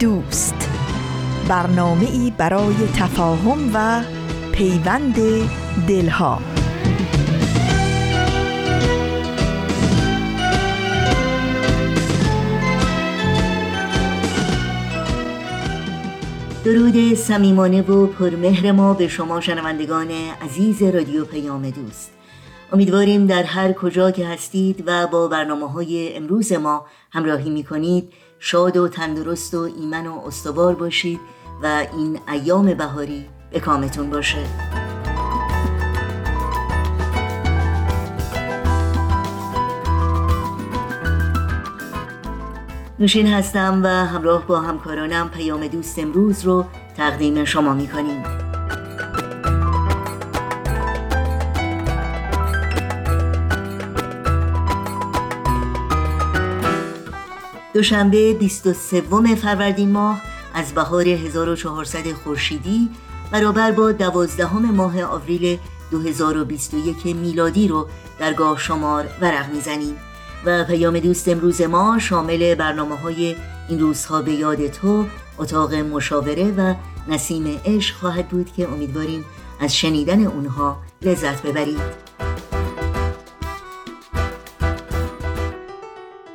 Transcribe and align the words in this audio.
دوست. 0.00 0.70
برنامه 1.48 2.10
ای 2.10 2.32
برای 2.38 2.74
تفاهم 2.96 3.70
و 3.74 4.02
پیوند 4.52 5.14
دلها. 5.88 6.38
درود 16.64 17.14
صمیمانه 17.14 17.82
و 17.82 18.06
پرمهر 18.06 18.72
ما 18.72 18.94
به 18.94 19.08
شما 19.08 19.40
شنوندگان 19.40 20.10
عزیز 20.42 20.82
رادیو 20.82 21.24
پیام 21.24 21.70
دوست. 21.70 22.12
امیدواریم 22.72 23.26
در 23.26 23.42
هر 23.42 23.72
کجا 23.72 24.10
که 24.10 24.26
هستید 24.26 24.84
و 24.86 25.06
با 25.06 25.28
برنامه 25.28 25.70
های 25.70 26.16
امروز 26.16 26.52
ما 26.52 26.86
همراهی 27.10 27.50
می 27.50 27.64
کنید 27.64 28.12
شاد 28.42 28.76
و 28.76 28.88
تندرست 28.88 29.54
و 29.54 29.58
ایمن 29.58 30.06
و 30.06 30.20
استوار 30.26 30.74
باشید 30.74 31.20
و 31.62 31.86
این 31.96 32.20
ایام 32.28 32.74
بهاری 32.74 33.26
به 33.50 33.60
کامتون 33.60 34.10
باشه. 34.10 34.46
نوشین 42.98 43.26
هستم 43.26 43.80
و 43.84 43.88
همراه 43.88 44.46
با 44.46 44.60
همکارانم 44.60 45.28
پیام 45.28 45.66
دوست 45.66 45.98
امروز 45.98 46.44
رو 46.44 46.64
تقدیم 46.96 47.44
شما 47.44 47.74
می 47.74 47.86
دوشنبه 57.74 58.34
23 58.34 59.00
فروردین 59.34 59.92
ماه 59.92 60.22
از 60.54 60.74
بهار 60.74 61.08
1400 61.08 62.12
خورشیدی 62.12 62.88
برابر 63.30 63.72
با 63.72 63.92
دوازدهم 63.92 64.74
ماه 64.74 65.02
آوریل 65.02 65.58
2021 65.90 67.06
میلادی 67.06 67.68
رو 67.68 67.88
در 68.18 68.32
گاه 68.32 68.58
شمار 68.58 69.08
ورق 69.20 69.52
می‌زنیم 69.52 69.96
و 70.44 70.64
پیام 70.64 70.98
دوست 70.98 71.28
امروز 71.28 71.62
ما 71.62 71.98
شامل 71.98 72.54
برنامه 72.54 72.96
های 72.96 73.36
این 73.68 73.80
روزها 73.80 74.22
به 74.22 74.32
یاد 74.32 74.66
تو 74.66 75.06
اتاق 75.38 75.74
مشاوره 75.74 76.54
و 76.56 76.74
نسیم 77.08 77.60
عشق 77.64 77.96
خواهد 77.96 78.28
بود 78.28 78.52
که 78.52 78.68
امیدواریم 78.68 79.24
از 79.60 79.76
شنیدن 79.76 80.26
اونها 80.26 80.78
لذت 81.02 81.42
ببرید. 81.42 81.80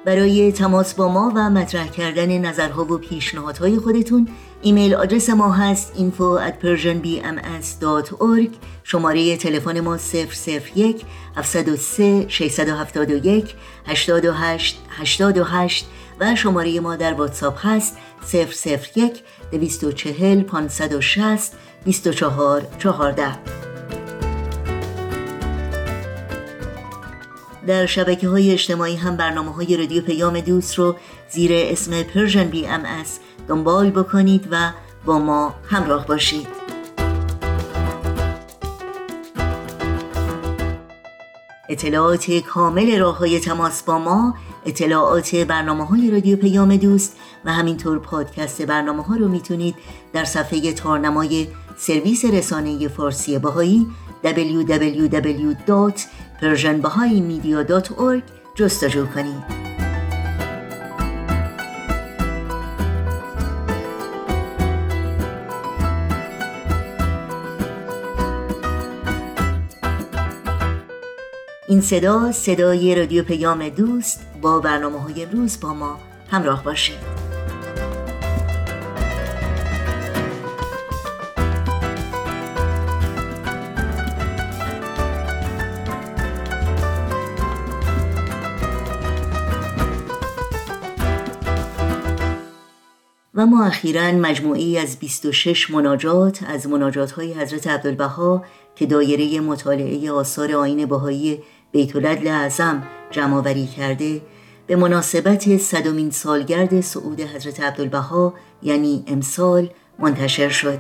برای 0.06 0.52
تماس 0.52 0.94
با 0.94 1.08
ما 1.08 1.32
و 1.36 1.50
مطرح 1.50 1.88
کردن 1.88 2.38
نظرها 2.38 2.86
و 2.86 2.98
پیشنهادهای 2.98 3.78
خودتون 3.78 4.28
ایمیل 4.62 4.96
آدرس 4.96 5.30
ما 5.30 5.52
هست 5.52 5.94
info 5.96 6.40
at 6.50 6.54
persianbms.org 6.66 8.50
شماره 8.84 9.38
تلفن 9.38 9.80
ما 9.80 9.98
001 10.76 11.06
703 11.36 12.26
671 12.28 13.56
828 13.88 14.78
828 14.90 15.86
و 16.20 16.36
شماره 16.36 16.80
ما 16.80 16.96
در 16.96 17.14
واتساپ 17.14 17.66
هست 17.66 17.98
001 18.96 19.24
240 19.52 20.42
560 20.42 21.52
24 21.86 22.68
14 22.80 23.75
در 27.68 27.86
شبکه 27.86 28.30
های 28.30 28.52
اجتماعی 28.52 28.96
هم 28.96 29.18
برنامه 29.18 29.52
های 29.52 29.78
رادیو 29.78 30.04
پیام 30.04 30.40
دوست 30.40 30.76
رو 30.76 30.96
زیر 31.30 31.52
اسم 31.54 32.04
Persian 32.04 32.44
BMS 32.44 33.20
دنبال 33.48 33.92
بکنید 33.92 34.48
و 34.52 34.72
با 35.06 35.20
ما 35.20 35.56
همراه 35.70 36.08
باشید. 36.08 36.48
اطلاعات 41.70 42.32
کامل 42.32 43.00
راه 43.00 43.18
های 43.18 43.40
تماس 43.40 43.84
با 43.84 44.00
ما 44.00 44.36
اطلاعات 44.66 45.36
برنامه 45.36 45.86
های 45.86 46.12
رادیو 46.12 46.38
پیام 46.38 46.76
دوست 46.76 47.16
و 47.46 47.54
همینطور 47.54 48.00
پادکست 48.00 48.62
برنامه 48.62 49.04
ها 49.04 49.16
رو 49.16 49.28
می‌تونید 49.28 49.76
در 50.14 50.26
صفحه 50.26 50.74
تارنمای 50.74 51.48
سرویس 51.78 52.26
رسانه 52.26 52.88
فارسی 52.88 53.40
بهایی 53.40 53.88
www.persianbahaimedia.org 56.42 58.24
جستجو 58.56 59.06
کنید. 59.06 59.66
این 71.68 71.82
صدا 71.82 72.32
صدای 72.32 72.96
رادیو 72.96 73.24
پیام 73.24 73.70
دوست 73.70 74.26
با 74.42 74.60
برنامه 74.60 75.02
های 75.02 75.24
امروز 75.24 75.60
با 75.60 75.74
ما 75.74 76.00
همراه 76.32 76.64
باشید 76.64 77.15
و 93.46 93.48
ما 93.48 93.66
اخیرا 93.66 94.12
مجموعی 94.12 94.78
از 94.78 95.00
26 95.00 95.72
مناجات 95.72 96.44
از 96.48 96.68
مناجات 96.68 97.12
های 97.12 97.34
حضرت 97.34 97.68
عبدالبها 97.68 98.44
که 98.76 98.86
دایره 98.86 99.40
مطالعه 99.40 100.12
آثار 100.12 100.56
آین 100.56 100.86
بهایی 100.86 101.44
بیت 101.72 101.96
العدل 101.96 102.28
اعظم 102.28 102.84
جمعآوری 103.12 103.68
کرده 103.68 104.22
به 104.68 104.76
مناسبت 104.76 105.58
صدومین 105.58 106.12
سالگرد 106.12 106.82
صعود 106.82 107.22
حضرت 107.22 107.60
عبدالبها 107.60 108.34
یعنی 108.64 109.04
امسال 109.08 109.70
منتشر 110.00 110.50
شد. 110.50 110.80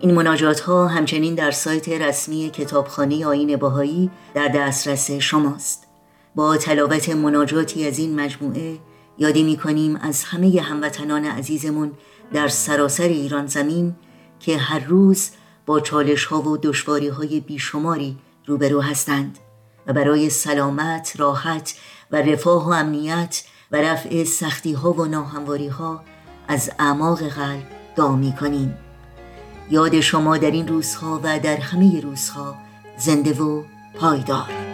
این 0.00 0.14
مناجات 0.14 0.60
ها 0.60 0.86
همچنین 0.86 1.34
در 1.34 1.50
سایت 1.50 1.88
رسمی 1.88 2.50
کتابخانه 2.50 3.26
آین 3.26 3.56
بهایی 3.56 4.10
در 4.34 4.48
دسترس 4.48 5.10
شماست. 5.10 5.86
با 6.34 6.56
تلاوت 6.56 7.08
مناجاتی 7.08 7.88
از 7.88 7.98
این 7.98 8.20
مجموعه 8.20 8.78
یادی 9.18 9.42
می 9.42 9.56
کنیم 9.56 9.96
از 9.96 10.24
همه 10.24 10.60
هموطنان 10.60 11.24
عزیزمون 11.24 11.92
در 12.32 12.48
سراسر 12.48 13.08
ایران 13.08 13.46
زمین 13.46 13.94
که 14.40 14.58
هر 14.58 14.78
روز 14.78 15.30
با 15.66 15.80
چالش 15.80 16.24
ها 16.24 16.42
و 16.42 16.56
دشواری 16.56 17.08
های 17.08 17.40
بیشماری 17.40 18.18
روبرو 18.46 18.80
هستند 18.80 19.38
و 19.86 19.92
برای 19.92 20.30
سلامت، 20.30 21.12
راحت 21.16 21.74
و 22.10 22.16
رفاه 22.16 22.66
و 22.66 22.72
امنیت 22.72 23.42
و 23.72 23.76
رفع 23.76 24.24
سختی 24.24 24.72
ها 24.72 24.92
و 24.92 25.04
ناهمواری 25.04 25.68
ها 25.68 26.04
از 26.48 26.70
اعماق 26.78 27.22
قلب 27.22 27.66
دعا 27.96 28.16
می 28.16 28.32
کنیم 28.40 28.78
یاد 29.70 30.00
شما 30.00 30.36
در 30.36 30.50
این 30.50 30.68
روزها 30.68 31.20
و 31.22 31.38
در 31.38 31.56
همه 31.56 32.00
روزها 32.00 32.56
زنده 32.98 33.42
و 33.42 33.62
پایدار. 33.94 34.73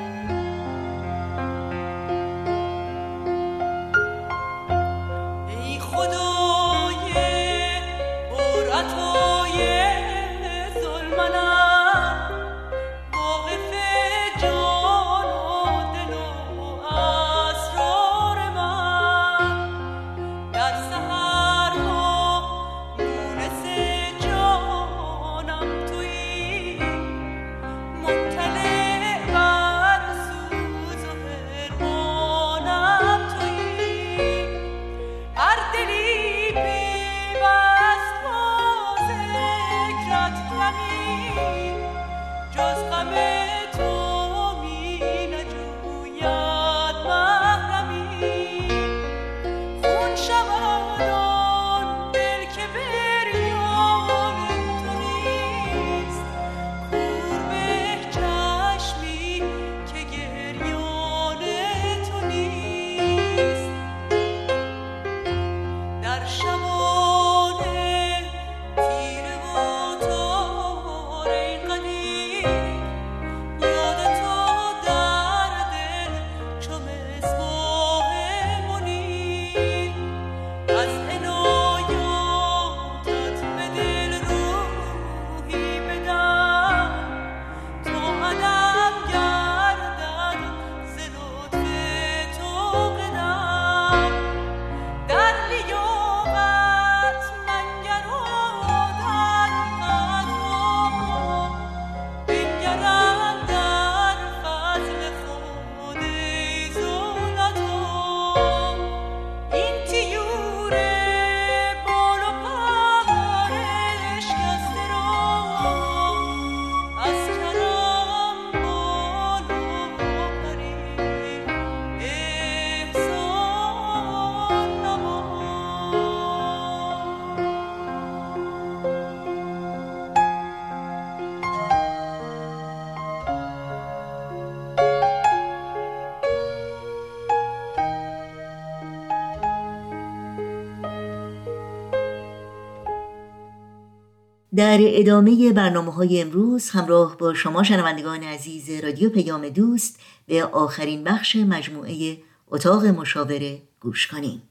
در 144.60 144.78
ادامه 144.80 145.52
برنامه 145.52 145.92
های 145.92 146.20
امروز 146.20 146.70
همراه 146.70 147.16
با 147.18 147.34
شما 147.34 147.62
شنوندگان 147.62 148.22
عزیز 148.22 148.70
رادیو 148.70 149.10
پیام 149.10 149.48
دوست 149.48 150.00
به 150.26 150.44
آخرین 150.44 151.04
بخش 151.04 151.36
مجموعه 151.36 152.18
اتاق 152.48 152.84
مشاوره 152.86 153.62
گوش 153.80 154.06
کنیم. 154.06 154.42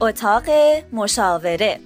اتاق 0.00 0.44
مشاوره 0.92 1.80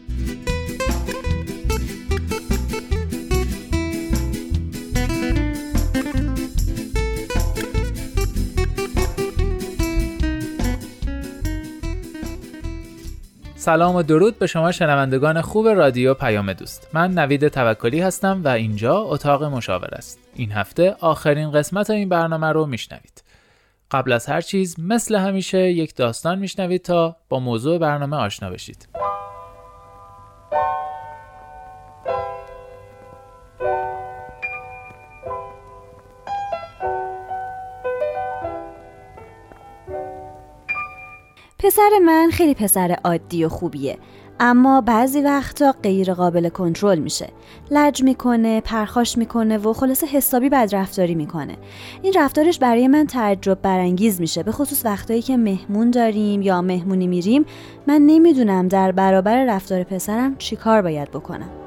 سلام 13.64 13.96
و 13.96 14.02
درود 14.02 14.38
به 14.38 14.46
شما 14.46 14.72
شنوندگان 14.72 15.40
خوب 15.40 15.68
رادیو 15.68 16.14
پیام 16.14 16.52
دوست. 16.52 16.88
من 16.92 17.10
نوید 17.10 17.48
توکلی 17.48 18.00
هستم 18.00 18.40
و 18.44 18.48
اینجا 18.48 18.96
اتاق 18.96 19.44
مشاور 19.44 19.88
است. 19.92 20.18
این 20.34 20.52
هفته 20.52 20.96
آخرین 21.00 21.50
قسمت 21.50 21.90
این 21.90 22.08
برنامه 22.08 22.46
رو 22.46 22.66
میشنوید. 22.66 23.22
قبل 23.90 24.12
از 24.12 24.26
هر 24.26 24.40
چیز 24.40 24.80
مثل 24.80 25.16
همیشه 25.16 25.58
یک 25.58 25.96
داستان 25.96 26.38
میشنوید 26.38 26.82
تا 26.82 27.16
با 27.28 27.40
موضوع 27.40 27.78
برنامه 27.78 28.16
آشنا 28.16 28.50
بشید. 28.50 28.88
پسر 41.64 41.90
من 42.06 42.30
خیلی 42.32 42.54
پسر 42.54 42.96
عادی 43.04 43.44
و 43.44 43.48
خوبیه. 43.48 43.98
اما 44.40 44.80
بعضی 44.80 45.20
وقتا 45.20 45.74
غیر 45.82 46.14
قابل 46.14 46.48
کنترل 46.48 46.98
میشه. 46.98 47.28
لج 47.70 48.02
می‌کنه 48.02 48.60
پرخاش 48.60 49.18
می‌کنه 49.18 49.58
و 49.58 49.72
خلاصه 49.72 50.06
حسابی 50.06 50.48
بد 50.48 50.68
رفتاری 50.72 51.14
می‌کنه. 51.14 51.56
این 52.02 52.12
رفتارش 52.16 52.58
برای 52.58 52.88
من 52.88 53.06
تعجب 53.06 53.58
برانگیز 53.62 54.20
میشه. 54.20 54.42
به 54.42 54.52
خصوص 54.52 54.84
وقتایی 54.84 55.22
که 55.22 55.36
مهمون 55.36 55.90
داریم 55.90 56.42
یا 56.42 56.62
مهمونی 56.62 57.06
میریم 57.06 57.44
من 57.86 58.02
نمی‌دونم 58.06 58.68
در 58.68 58.92
برابر 58.92 59.44
رفتار 59.44 59.82
پسرم 59.82 60.36
چیکار 60.36 60.82
باید 60.82 61.10
بکنم. 61.10 61.63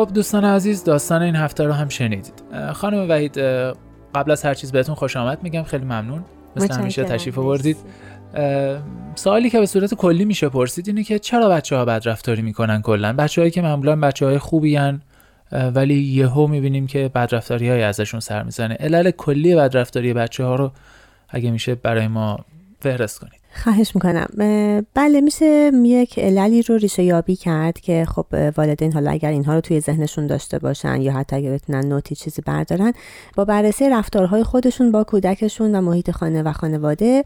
خب 0.00 0.10
دوستان 0.14 0.44
عزیز 0.44 0.84
داستان 0.84 1.22
این 1.22 1.36
هفته 1.36 1.64
رو 1.64 1.72
هم 1.72 1.88
شنیدید. 1.88 2.42
خانم 2.72 3.10
وحید 3.10 3.38
قبل 4.14 4.30
از 4.30 4.42
هر 4.42 4.54
چیز 4.54 4.72
بهتون 4.72 4.94
خوش 4.94 5.16
آمد 5.16 5.42
میگم 5.42 5.62
خیلی 5.62 5.84
ممنون. 5.84 6.24
مثل 6.56 6.74
همیشه 6.74 7.04
تشریف 7.04 7.38
آوردید. 7.38 7.76
سوالی 9.14 9.50
که 9.50 9.60
به 9.60 9.66
صورت 9.66 9.94
کلی 9.94 10.24
میشه 10.24 10.48
پرسید 10.48 10.88
اینه 10.88 11.04
که 11.04 11.18
چرا 11.18 11.48
بچه 11.48 11.76
ها 11.76 11.84
بد 11.84 12.02
رفتاری 12.04 12.42
می‌کنن 12.42 12.82
کلا؟ 12.82 13.12
بچههایی 13.12 13.50
که 13.50 13.62
معمولا 13.62 13.96
بچه 13.96 14.26
های 14.26 14.38
خوبی 14.38 14.76
هن 14.76 15.00
ولی 15.52 15.94
یهو 15.94 16.46
می‌بینیم 16.46 16.86
که 16.86 17.10
بدرفتاری 17.14 17.70
های 17.70 17.82
ازشون 17.82 18.20
سر 18.20 18.42
می‌زنه. 18.42 18.74
علل 18.74 19.10
کلی 19.10 19.56
بدرفتاری 19.56 20.12
بچه 20.12 20.44
ها 20.44 20.54
رو 20.54 20.72
اگه 21.28 21.50
میشه 21.50 21.74
برای 21.74 22.08
ما 22.08 22.38
فهرست 22.80 23.18
کنید. 23.18 23.39
خواهش 23.54 23.94
می‌کنم 23.94 24.26
بله 24.94 25.20
میشه 25.20 25.70
یک 25.84 26.18
عللی 26.18 26.62
رو 26.62 26.76
ریشه 26.76 27.02
یابی 27.02 27.36
کرد 27.36 27.80
که 27.80 28.06
خب 28.08 28.26
والدین 28.56 28.92
حالا 28.92 29.10
اگر 29.10 29.30
اینها 29.30 29.54
رو 29.54 29.60
توی 29.60 29.80
ذهنشون 29.80 30.26
داشته 30.26 30.58
باشن 30.58 31.02
یا 31.02 31.12
حتی 31.12 31.36
اگر 31.36 31.52
بتونن 31.52 31.86
نوتی 31.86 32.14
چیزی 32.14 32.42
بردارن 32.42 32.92
با 33.36 33.44
بررسی 33.44 33.90
رفتارهای 33.90 34.42
خودشون 34.42 34.92
با 34.92 35.04
کودکشون 35.04 35.74
و 35.74 35.80
محیط 35.80 36.10
خانه 36.10 36.42
و 36.42 36.52
خانواده 36.52 37.24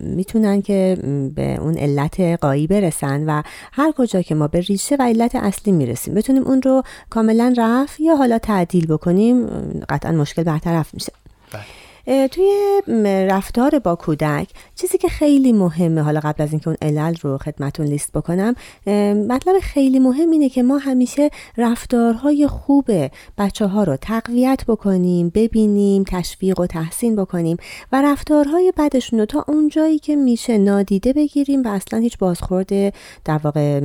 می‌تونن 0.00 0.62
که 0.62 0.98
به 1.34 1.56
اون 1.60 1.78
علت 1.78 2.20
قایی 2.20 2.66
برسن 2.66 3.24
و 3.26 3.42
هر 3.72 3.92
کجا 3.92 4.22
که 4.22 4.34
ما 4.34 4.48
به 4.48 4.60
ریشه 4.60 4.96
و 4.98 5.02
علت 5.02 5.34
اصلی 5.34 5.72
می‌رسیم 5.72 6.14
بتونیم 6.14 6.44
اون 6.44 6.62
رو 6.62 6.82
کاملا 7.10 7.54
رفع 7.58 8.02
یا 8.02 8.16
حالا 8.16 8.38
تعدیل 8.38 8.86
بکنیم 8.86 9.46
قطعا 9.88 10.12
مشکل 10.12 10.42
برطرف 10.42 10.94
میشه 10.94 11.12
بله. 11.52 11.83
توی 12.06 12.82
رفتار 13.30 13.78
با 13.78 13.94
کودک 13.94 14.48
چیزی 14.74 14.98
که 14.98 15.08
خیلی 15.08 15.52
مهمه. 15.52 16.02
حالا 16.02 16.20
قبل 16.20 16.42
از 16.42 16.50
اینکه 16.50 16.68
اون 16.68 16.76
علل 16.82 17.14
رو 17.22 17.38
خدمتون 17.38 17.86
لیست 17.86 18.12
بکنم 18.12 18.54
مطلب 19.28 19.58
خیلی 19.62 19.98
مهم 19.98 20.30
اینه 20.30 20.48
که 20.48 20.62
ما 20.62 20.78
همیشه 20.78 21.30
رفتارهای 21.56 22.46
خوب 22.46 22.90
بچه 23.38 23.66
ها 23.66 23.84
رو 23.84 23.96
تقویت 23.96 24.64
بکنیم 24.68 25.32
ببینیم 25.34 26.04
تشویق 26.08 26.60
و 26.60 26.66
تحسین 26.66 27.16
بکنیم 27.16 27.56
و 27.92 28.02
رفتارهای 28.02 28.72
بدشون 28.76 29.18
رو 29.18 29.26
تا 29.26 29.44
اونجایی 29.48 29.98
که 29.98 30.16
میشه 30.16 30.58
نادیده 30.58 31.12
بگیریم 31.12 31.62
و 31.62 31.68
اصلا 31.68 31.98
هیچ 31.98 32.18
بازخورد 32.18 32.68
در 33.24 33.40
واقع 33.44 33.80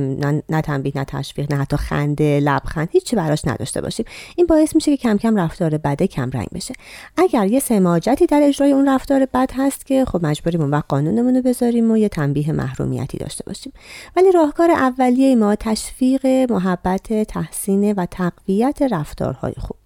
نه 0.48 0.62
تنبیه 0.62 0.92
نه 0.96 1.04
تشویق 1.04 1.52
نه 1.52 1.58
حتی 1.58 1.76
خنده 1.76 2.40
لبخند 2.40 2.88
هیچی 2.92 3.16
براش 3.16 3.44
نداشته 3.44 3.80
باشیم. 3.80 4.06
این 4.36 4.46
باعث 4.46 4.74
میشه 4.74 4.96
که 4.96 5.02
کم 5.02 5.16
کم 5.16 5.36
رفتار 5.36 5.78
بده 5.78 6.06
کم 6.06 6.30
رنگ 6.30 6.48
بشه. 6.54 6.74
اگر 7.16 7.46
یه 7.46 7.60
سماج 7.60 8.09
در 8.14 8.40
اجرای 8.42 8.72
اون 8.72 8.88
رفتار 8.88 9.26
بد 9.34 9.50
هست 9.54 9.86
که 9.86 10.04
خب 10.04 10.26
مجبوریم 10.26 10.60
اون 10.60 10.70
وقت 10.70 10.84
قانونمون 10.88 11.36
رو 11.36 11.42
بذاریم 11.42 11.90
و 11.90 11.96
یه 11.96 12.08
تنبیه 12.08 12.52
محرومیتی 12.52 13.18
داشته 13.18 13.44
باشیم. 13.46 13.72
ولی 14.16 14.32
راهکار 14.32 14.70
اولیه 14.70 15.36
ما 15.36 15.54
تشویق 15.54 16.26
محبت 16.26 17.22
تحسین 17.22 17.92
و 17.92 18.06
تقویت 18.06 18.82
رفتارهای 18.90 19.54
خوب. 19.58 19.76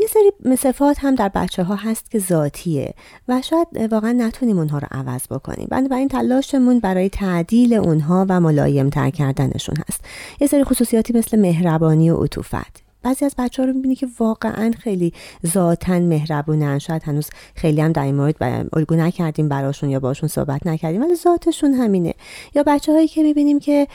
یه 0.00 0.06
سری 0.08 0.56
صفات 0.56 0.96
هم 1.00 1.14
در 1.14 1.28
بچه 1.28 1.62
ها 1.62 1.74
هست 1.74 2.10
که 2.10 2.18
ذاتیه 2.18 2.94
و 3.28 3.42
شاید 3.42 3.92
واقعا 3.92 4.12
نتونیم 4.12 4.58
اونها 4.58 4.78
رو 4.78 4.88
عوض 4.90 5.20
بکنیم. 5.30 5.68
این 5.92 6.08
تلاشمون 6.08 6.80
برای 6.80 7.08
تعدیل 7.08 7.74
اونها 7.74 8.26
و 8.28 8.40
ملایم 8.40 8.90
تر 8.90 9.10
کردنشون 9.10 9.74
هست. 9.88 10.04
یه 10.40 10.46
سری 10.46 10.64
خصوصیاتی 10.64 11.12
مثل 11.12 11.40
مهربانی 11.40 12.10
و 12.10 12.16
عطوفت. 12.16 12.87
بعضی 13.02 13.24
از 13.24 13.34
بچه 13.38 13.62
ها 13.62 13.68
رو 13.68 13.74
می‌بینی 13.74 13.94
که 13.94 14.08
واقعا 14.18 14.72
خیلی 14.78 15.12
ذاتا 15.46 15.98
مهربونن. 15.98 16.78
شاید 16.78 17.02
هنوز 17.02 17.30
خیلی 17.54 17.80
هم 17.80 17.92
در 17.92 18.02
این 18.02 18.14
مورد 18.14 18.68
الگو 18.72 18.94
نکردیم 18.94 19.48
براشون 19.48 19.90
یا 19.90 20.00
باشون 20.00 20.28
صحبت 20.28 20.66
نکردیم 20.66 21.02
ولی 21.02 21.14
ذاتشون 21.14 21.74
همینه. 21.74 22.14
یا 22.54 22.62
بچه 22.66 22.92
هایی 22.92 23.08
که 23.08 23.22
می‌بینیم 23.22 23.58
که 23.58 23.86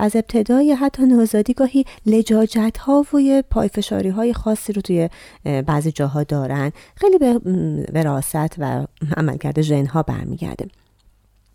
از 0.00 0.16
ابتدای 0.16 0.72
حتی 0.72 1.02
نوزادی 1.02 1.54
گاهی 1.54 1.84
لجاجت 2.06 2.78
ها 2.78 3.06
و 3.12 3.42
پایفشاری 3.50 4.08
های 4.08 4.32
خاصی 4.32 4.72
رو 4.72 4.82
توی 4.82 5.08
بعضی 5.44 5.92
جاها 5.92 6.24
دارن 6.24 6.72
خیلی 6.94 7.18
به 7.18 7.40
وراست 7.92 8.54
و 8.58 8.86
عملکرد 9.16 9.62
ژن 9.62 9.86
ها 9.86 10.02
برمیگرده. 10.02 10.66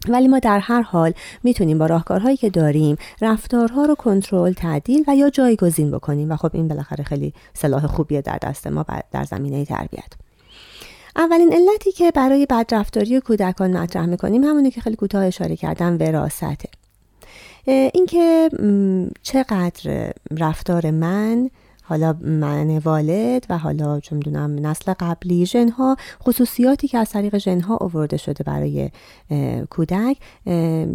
ولی 0.10 0.28
ما 0.28 0.40
در 0.40 0.60
هر 0.60 0.82
حال 0.82 1.14
می‌تونیم 1.44 1.78
با 1.78 1.86
راهکارهایی 1.86 2.38
که 2.38 2.50
داریم 2.50 2.96
رفتارها 3.22 3.86
رو 3.86 3.96
کنترل 3.96 4.54
تعدیل 4.54 5.04
و 5.08 5.16
یا 5.16 5.30
جایگزین 5.30 5.92
بکنیم 5.92 6.32
و 6.32 6.36
خب 6.36 6.50
این 6.54 6.68
بالاخره 6.68 7.04
خیلی 7.04 7.34
سلاح 7.54 7.88
خوبیه 7.88 8.22
در 8.22 8.38
دست 8.42 8.68
ما 8.68 8.86
در 9.12 9.24
زمینه 9.24 9.66
تربیت. 9.66 10.14
اولین 11.16 11.54
علتی 11.54 11.92
که 11.92 12.12
برای 12.12 12.46
بدرفتاری 12.50 13.20
کودکان 13.20 13.78
مطرح 13.78 14.06
می‌کنیم 14.06 14.44
همونه 14.44 14.72
که 14.72 14.82
خیلی 14.82 14.96
کوتاه 14.96 15.26
اشاره 15.26 15.56
کردم 15.56 15.98
وراسته 16.00 16.58
اینکه 17.66 18.50
چقدر 19.24 20.14
رفتار 20.32 20.92
من 20.92 21.50
حالا 21.92 22.16
من 22.22 22.78
والد 22.78 23.46
و 23.50 23.58
حالا 23.58 24.00
چون 24.00 24.18
می‌دونم 24.18 24.68
نسل 24.68 24.94
قبلی 25.00 25.46
ژنها 25.46 25.96
خصوصیاتی 26.24 26.88
که 26.88 26.98
از 26.98 27.10
طریق 27.10 27.38
ژنها 27.38 27.78
آورده 27.78 28.18
شده 28.18 28.44
برای 28.44 28.90
کودک 29.70 30.18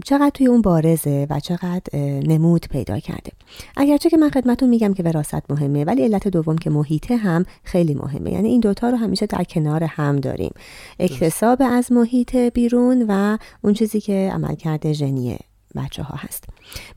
چقدر 0.04 0.30
توی 0.34 0.46
اون 0.46 0.62
بارزه 0.62 1.26
و 1.30 1.40
چقدر 1.40 1.98
نمود 2.26 2.66
پیدا 2.70 2.98
کرده. 2.98 3.32
اگرچه 3.76 4.10
که 4.10 4.16
من 4.16 4.30
خدمتون 4.30 4.68
میگم 4.68 4.94
که 4.94 5.02
وراثت 5.02 5.50
مهمه 5.50 5.84
ولی 5.84 6.02
علت 6.02 6.28
دوم 6.28 6.58
که 6.58 6.70
محیطه 6.70 7.16
هم 7.16 7.44
خیلی 7.62 7.94
مهمه. 7.94 8.32
یعنی 8.32 8.48
این 8.48 8.60
دوتا 8.60 8.90
رو 8.90 8.96
همیشه 8.96 9.26
در 9.26 9.44
کنار 9.44 9.84
هم 9.84 10.16
داریم. 10.16 10.52
اکتساب 10.98 11.62
از 11.62 11.92
محیط 11.92 12.36
بیرون 12.36 13.04
و 13.08 13.38
اون 13.64 13.74
چیزی 13.74 14.00
که 14.00 14.30
عملکرد 14.34 14.92
ژنیه. 14.92 15.38
بچه 15.76 16.02
ها 16.02 16.14
هست. 16.18 16.44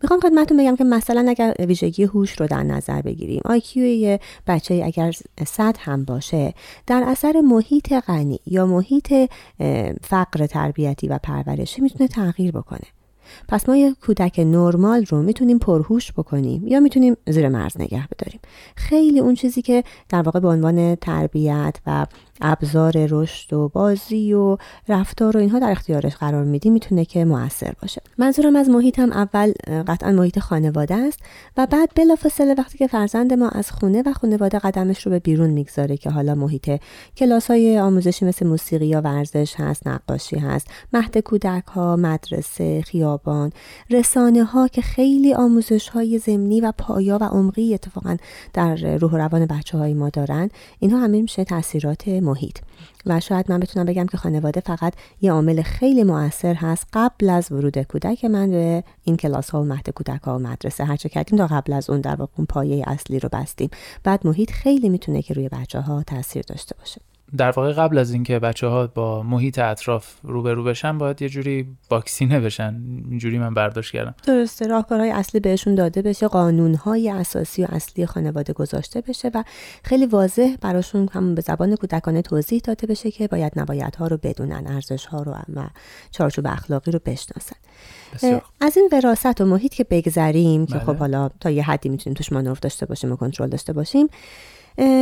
می‌خوام 0.01 0.19
خدمتتون 0.19 0.57
بگم 0.57 0.75
که 0.75 0.83
مثلا 0.83 1.25
اگر 1.29 1.53
ویژگی 1.59 2.03
هوش 2.03 2.39
رو 2.39 2.47
در 2.47 2.63
نظر 2.63 3.01
بگیریم 3.01 3.41
IQ 3.47 3.77
یه 3.77 4.19
بچه 4.47 4.81
اگر 4.85 5.13
صد 5.47 5.75
هم 5.79 6.05
باشه 6.05 6.53
در 6.87 7.03
اثر 7.07 7.41
محیط 7.41 7.93
غنی 7.93 8.39
یا 8.45 8.65
محیط 8.65 9.13
فقر 10.01 10.45
تربیتی 10.45 11.07
و 11.07 11.19
پرورشی 11.23 11.81
می‌تونه 11.81 12.07
تغییر 12.07 12.51
بکنه. 12.51 12.87
پس 13.47 13.69
ما 13.69 13.77
یک 13.77 13.99
کودک 13.99 14.39
نرمال 14.39 15.05
رو 15.05 15.21
می‌تونیم 15.21 15.59
پرهوش 15.59 16.11
بکنیم 16.11 16.67
یا 16.67 16.79
می‌تونیم 16.79 17.17
زیر 17.27 17.49
مرز 17.49 17.81
نگه 17.81 18.07
بداریم. 18.07 18.39
خیلی 18.75 19.19
اون 19.19 19.35
چیزی 19.35 19.61
که 19.61 19.83
در 20.09 20.21
واقع 20.21 20.39
به 20.39 20.47
عنوان 20.47 20.95
تربیت 20.95 21.75
و 21.85 22.05
ابزار 22.41 22.93
رشد 23.09 23.53
و 23.53 23.69
بازی 23.69 24.33
و 24.33 24.57
رفتار 24.87 25.37
و 25.37 25.39
اینها 25.39 25.59
در 25.59 25.71
اختیارش 25.71 26.15
قرار 26.15 26.43
میدیم 26.43 26.73
می‌تونه 26.73 27.05
که 27.05 27.25
موثر 27.25 27.73
باشه. 27.81 28.01
منظورم 28.17 28.55
از 28.55 28.69
محیطم 28.69 29.11
اول 29.11 29.51
قطعا 29.87 30.11
محیط 30.11 30.39
خانواده 30.39 30.95
است 30.95 31.19
و 31.57 31.67
بعد 31.71 31.89
بلافاصله 31.95 32.55
وقتی 32.57 32.77
که 32.77 32.87
فرزند 32.87 33.33
ما 33.33 33.49
از 33.49 33.71
خونه 33.71 34.03
و 34.05 34.13
خانواده 34.13 34.59
قدمش 34.59 35.05
رو 35.05 35.11
به 35.11 35.19
بیرون 35.19 35.49
می‌گذاره 35.49 35.97
که 35.97 36.09
حالا 36.09 36.35
محیط 36.35 36.81
کلاس 37.17 37.51
های 37.51 37.79
آموزشی 37.79 38.25
مثل 38.25 38.47
موسیقی 38.47 38.85
یا 38.85 39.01
ورزش 39.01 39.55
هست 39.57 39.87
نقاشی 39.87 40.35
هست 40.35 40.67
مهد 40.93 41.17
کودک 41.17 41.63
ها 41.65 41.95
مدرسه 41.95 42.81
خیابان 42.81 43.51
رسانه 43.89 44.43
ها 44.43 44.67
که 44.67 44.81
خیلی 44.81 45.33
آموزش 45.33 45.89
های 45.89 46.17
زمینی 46.17 46.61
و 46.61 46.73
پایا 46.77 47.17
و 47.21 47.23
عمقی 47.23 47.73
اتفاقا 47.73 48.17
در 48.53 48.75
روح 48.75 49.11
و 49.11 49.17
روان 49.17 49.45
بچه 49.45 49.77
های 49.77 49.93
ما 49.93 50.09
دارن 50.09 50.49
اینها 50.79 50.99
همه 50.99 51.21
میشه 51.21 51.43
تاثیرات 51.43 52.07
محیط. 52.29 52.57
و 53.05 53.19
شاید 53.19 53.51
من 53.51 53.59
بتونم 53.59 53.85
بگم 53.85 54.05
که 54.05 54.17
خانواده 54.17 54.59
فقط 54.59 54.93
یه 55.21 55.31
عامل 55.31 55.61
خیلی 55.61 56.03
موثر 56.03 56.53
هست 56.53 56.87
قبل 56.93 57.29
از 57.29 57.51
ورود 57.51 57.77
کودک 57.77 58.25
من 58.25 58.51
به 58.51 58.83
این 59.03 59.17
کلاس 59.17 59.49
ها 59.49 59.61
و 59.61 59.65
مهد 59.65 59.89
کودک 59.89 60.21
ها 60.21 60.35
و 60.35 60.39
مدرسه. 60.39 60.83
هرچه 60.83 61.09
کردیم 61.09 61.37
تا 61.37 61.47
قبل 61.47 61.73
از 61.73 61.89
اون 61.89 62.01
در 62.01 62.15
واقع 62.15 62.31
اون 62.37 62.45
پایه 62.45 62.83
اصلی 62.87 63.19
رو 63.19 63.29
بستیم. 63.31 63.69
بعد 64.03 64.27
محیط 64.27 64.51
خیلی 64.51 64.89
می‌تونه 64.89 65.21
که 65.21 65.33
روی 65.33 65.49
بچه 65.49 65.81
ها 65.81 66.03
تاثیر 66.03 66.43
داشته 66.47 66.75
باشه. 66.79 67.01
در 67.37 67.51
واقع 67.51 67.71
قبل 67.71 67.97
از 67.97 68.11
اینکه 68.11 68.39
بچه 68.39 68.67
ها 68.67 68.87
با 68.87 69.23
محیط 69.23 69.59
اطراف 69.59 70.15
روبرو 70.23 70.63
بشن 70.63 70.97
باید 70.97 71.21
یه 71.21 71.29
جوری 71.29 71.67
واکسینه 71.91 72.39
بشن. 72.39 72.81
اینجوری 73.09 73.39
من 73.39 73.53
برداشت 73.53 73.93
کردم. 73.93 74.15
درسته. 74.23 74.67
راهکارهای 74.67 75.11
اصلی 75.11 75.39
بهشون 75.39 75.75
داده 75.75 76.01
بشه 76.01 76.27
قانونهای 76.27 77.09
اساسی 77.09 77.63
و 77.63 77.67
اصلی 77.69 78.05
خانواده 78.05 78.53
گذاشته 78.53 79.01
بشه 79.01 79.31
و 79.33 79.43
خیلی 79.83 80.05
واضح 80.05 80.55
براشون 80.61 81.09
هم 81.11 81.35
به 81.35 81.41
زبان 81.41 81.75
کودکانه 81.75 82.21
توضیح 82.21 82.61
داده 82.63 82.87
بشه 82.87 83.11
که 83.11 83.27
باید 83.27 83.53
نبایدها 83.55 84.07
رو 84.07 84.17
بدونن 84.17 84.67
ارزش 84.67 85.05
ها 85.05 85.23
رو 85.23 85.31
و 85.31 85.67
چارچوب 86.11 86.47
اخلاقی 86.47 86.91
رو 86.91 86.99
بشناسن. 87.05 87.55
از 88.61 88.77
این 88.77 88.89
وراست 88.91 89.41
و 89.41 89.45
محیط 89.45 89.73
که 89.73 89.83
بگذریم 89.83 90.65
که 90.65 90.79
خب 90.79 90.85
بله. 90.85 90.97
حالا 90.97 91.29
تا 91.39 91.49
یه 91.49 91.63
حدی 91.63 91.89
می‌تونیم 91.89 92.15
توش 92.15 92.31
مانور 92.31 92.57
داشته 92.61 92.85
باشیم 92.85 93.11
و 93.11 93.15
کنترل 93.15 93.49
داشته 93.49 93.73
باشیم 93.73 94.07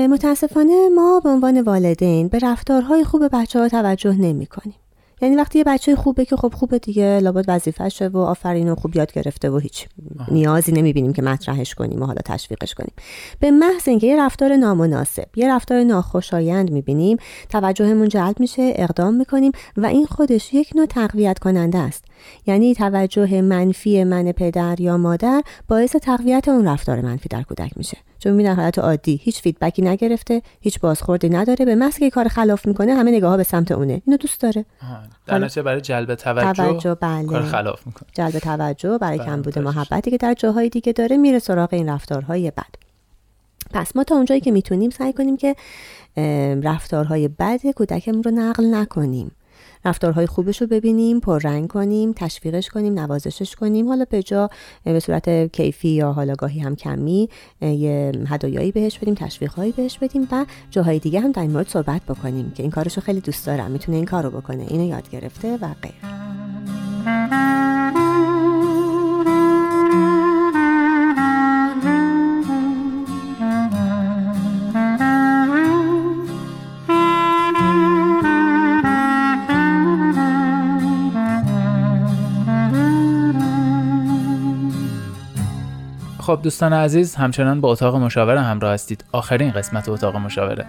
متاسفانه 0.10 0.90
ما 0.96 1.20
به 1.24 1.30
عنوان 1.30 1.62
والدین 1.62 2.28
به 2.28 2.40
رفتارهای 2.40 3.04
خوب 3.04 3.28
بچه 3.32 3.60
ها 3.60 3.70
توجه 3.70 4.14
نمی 4.14 4.46
کنیم. 4.46 4.76
یعنی 5.22 5.36
وقتی 5.36 5.58
یه 5.58 5.64
بچه 5.64 5.96
خوبه 5.96 6.26
که 6.26 6.36
خب 6.36 6.54
خوبه 6.54 6.80
دیگه 6.80 7.20
لابد 7.20 7.46
وظیفشه 7.48 8.08
و 8.08 8.18
آفرین 8.18 8.70
و 8.70 8.76
خوب 8.76 8.96
یاد 8.96 9.14
گرفته 9.14 9.50
و 9.50 9.58
هیچ 9.58 9.88
نیازی 10.32 10.72
نمی‌بینیم 10.72 11.14
که 11.14 11.22
مطرحش 11.22 11.76
کنیم 11.76 12.02
و 12.02 12.06
حالا 12.06 12.22
تشویقش 12.26 12.74
کنیم. 12.74 12.94
به 13.40 13.52
محض 13.52 13.88
اینکه 13.88 14.08
یه 14.08 14.22
رفتار 14.22 14.56
نامناسب 14.56 15.28
یه 15.36 15.56
رفتار 15.56 15.84
ناخوشایند 15.84 16.72
می‌بینیم 16.72 17.18
توجهمون 17.50 18.10
جلب 18.10 18.40
میشه 18.40 18.74
اقدام 18.76 19.14
می‌کنیم 19.14 19.52
و 19.78 19.86
این 19.86 20.06
خودش 20.06 20.54
یک 20.54 20.70
نوع 20.76 20.86
تقویت 20.86 21.40
کننده 21.40 21.78
است. 21.78 22.06
یعنی 22.46 22.76
توجه 22.76 23.42
منفی 23.42 24.04
من 24.04 24.32
پدر 24.32 24.82
یا 24.82 24.98
مادر 24.98 25.44
باعث 25.68 25.96
تقویت 25.96 26.48
اون 26.48 26.68
رفتار 26.68 27.02
منفی 27.02 27.30
در 27.30 27.42
کودک 27.42 27.72
میشه. 27.76 27.98
چون 28.20 28.32
می‌بینن 28.32 28.56
حالت 28.56 28.80
عادی 28.80 29.20
هیچ 29.24 29.42
فیدبکی 29.42 29.82
نگرفته 29.82 30.42
هیچ 30.62 30.80
بازخوردی 30.80 31.30
نداره 31.30 31.66
به 31.66 31.76
محض 31.76 31.98
که 31.98 32.10
کار 32.10 32.28
خلاف 32.28 32.66
می‌کنه 32.66 32.94
همه 32.94 33.12
نگاه 33.12 33.30
ها 33.32 33.38
به 33.38 33.44
سمت 33.44 33.72
اونه. 33.72 34.02
اینو 34.06 34.18
دوست 34.18 34.42
داره. 34.42 34.66
در 35.26 35.40
نتیجه 35.40 35.62
برای 35.62 35.82
جلب 35.82 36.16
توجه, 36.16 36.54
توجه 36.54 36.96
بله. 36.96 37.26
کار 37.26 37.42
خلاف 37.42 37.88
می‌کنه. 37.88 38.10
جلب 38.14 38.40
توجه 38.40 38.98
برای 38.98 39.18
بله، 39.18 39.28
کمبود 39.28 39.60
محبتی 39.60 40.12
که 40.12 40.18
در 40.18 40.34
جاهای 40.34 40.70
دیگه 40.70 40.94
داره 40.94 41.18
میره 41.18 41.40
سراغ 41.40 41.74
این 41.74 41.90
رفتارهای 41.90 42.52
بد. 42.52 42.76
پس 43.74 43.96
ما 43.96 44.04
تا 44.04 44.16
اونجایی 44.16 44.42
که 44.42 44.52
می‌تونیم 44.52 44.90
سعی 44.90 45.14
کنیم 45.14 45.38
که 45.38 45.56
رفتارهای 46.64 47.28
بد 47.28 47.72
کودکمون 47.72 48.24
رو 48.24 48.32
نقل 48.32 48.76
نکنیم. 48.76 49.32
رفتارهای 49.86 50.26
خوبش 50.26 50.62
رو 50.62 50.68
ببینیم 50.68 51.20
پررنگ 51.20 51.68
کنیم 51.68 52.14
تشویقش 52.14 52.70
کنیم 52.70 53.00
نوازشش 53.00 53.56
کنیم. 53.56 53.88
حالا 53.88 54.06
به 54.10 54.24
جا 54.24 54.50
به 54.84 55.00
صورت 55.00 55.52
کیفی 55.52 55.90
یا 55.90 56.12
حالا 56.12 56.36
گاهی 56.36 56.60
هم 56.60 56.76
کمی 56.76 57.30
یه 57.62 58.12
هدایایی 58.28 58.72
بهش 58.72 59.00
بدیم 59.00 59.14
تشویقهایی 59.14 59.72
بهش 59.72 59.98
بدیم 59.98 60.28
و 60.32 60.46
جاهای 60.72 61.00
دیگه 61.00 61.20
هم 61.20 61.32
در 61.32 61.42
این 61.42 61.52
مورد 61.52 61.68
صحبت 61.68 62.02
بکنیم 62.02 62.52
که 62.52 62.64
این 62.64 62.72
کارش 62.72 62.98
رو 62.98 63.04
خیلی 63.04 63.22
دوست 63.22 63.46
دارم. 63.46 63.72
می‌تونه 63.72 63.98
این 63.98 64.06
کار 64.06 64.24
رو 64.24 64.30
بکنه. 64.30 64.66
اینو 64.68 64.84
یاد 64.84 65.10
گرفته 65.10 65.58
و 65.58 65.74
غیر 65.82 66.27
خب 86.38 86.44
دوستان 86.44 86.74
عزیز 86.74 87.16
همچنان 87.16 87.62
با 87.62 87.72
اتاق 87.72 87.96
مشاوره 87.96 88.42
همراه 88.42 88.74
هستید. 88.74 89.06
آخرین 89.12 89.52
قسمت 89.52 89.90
اتاق 89.90 90.16
مشاوره. 90.16 90.66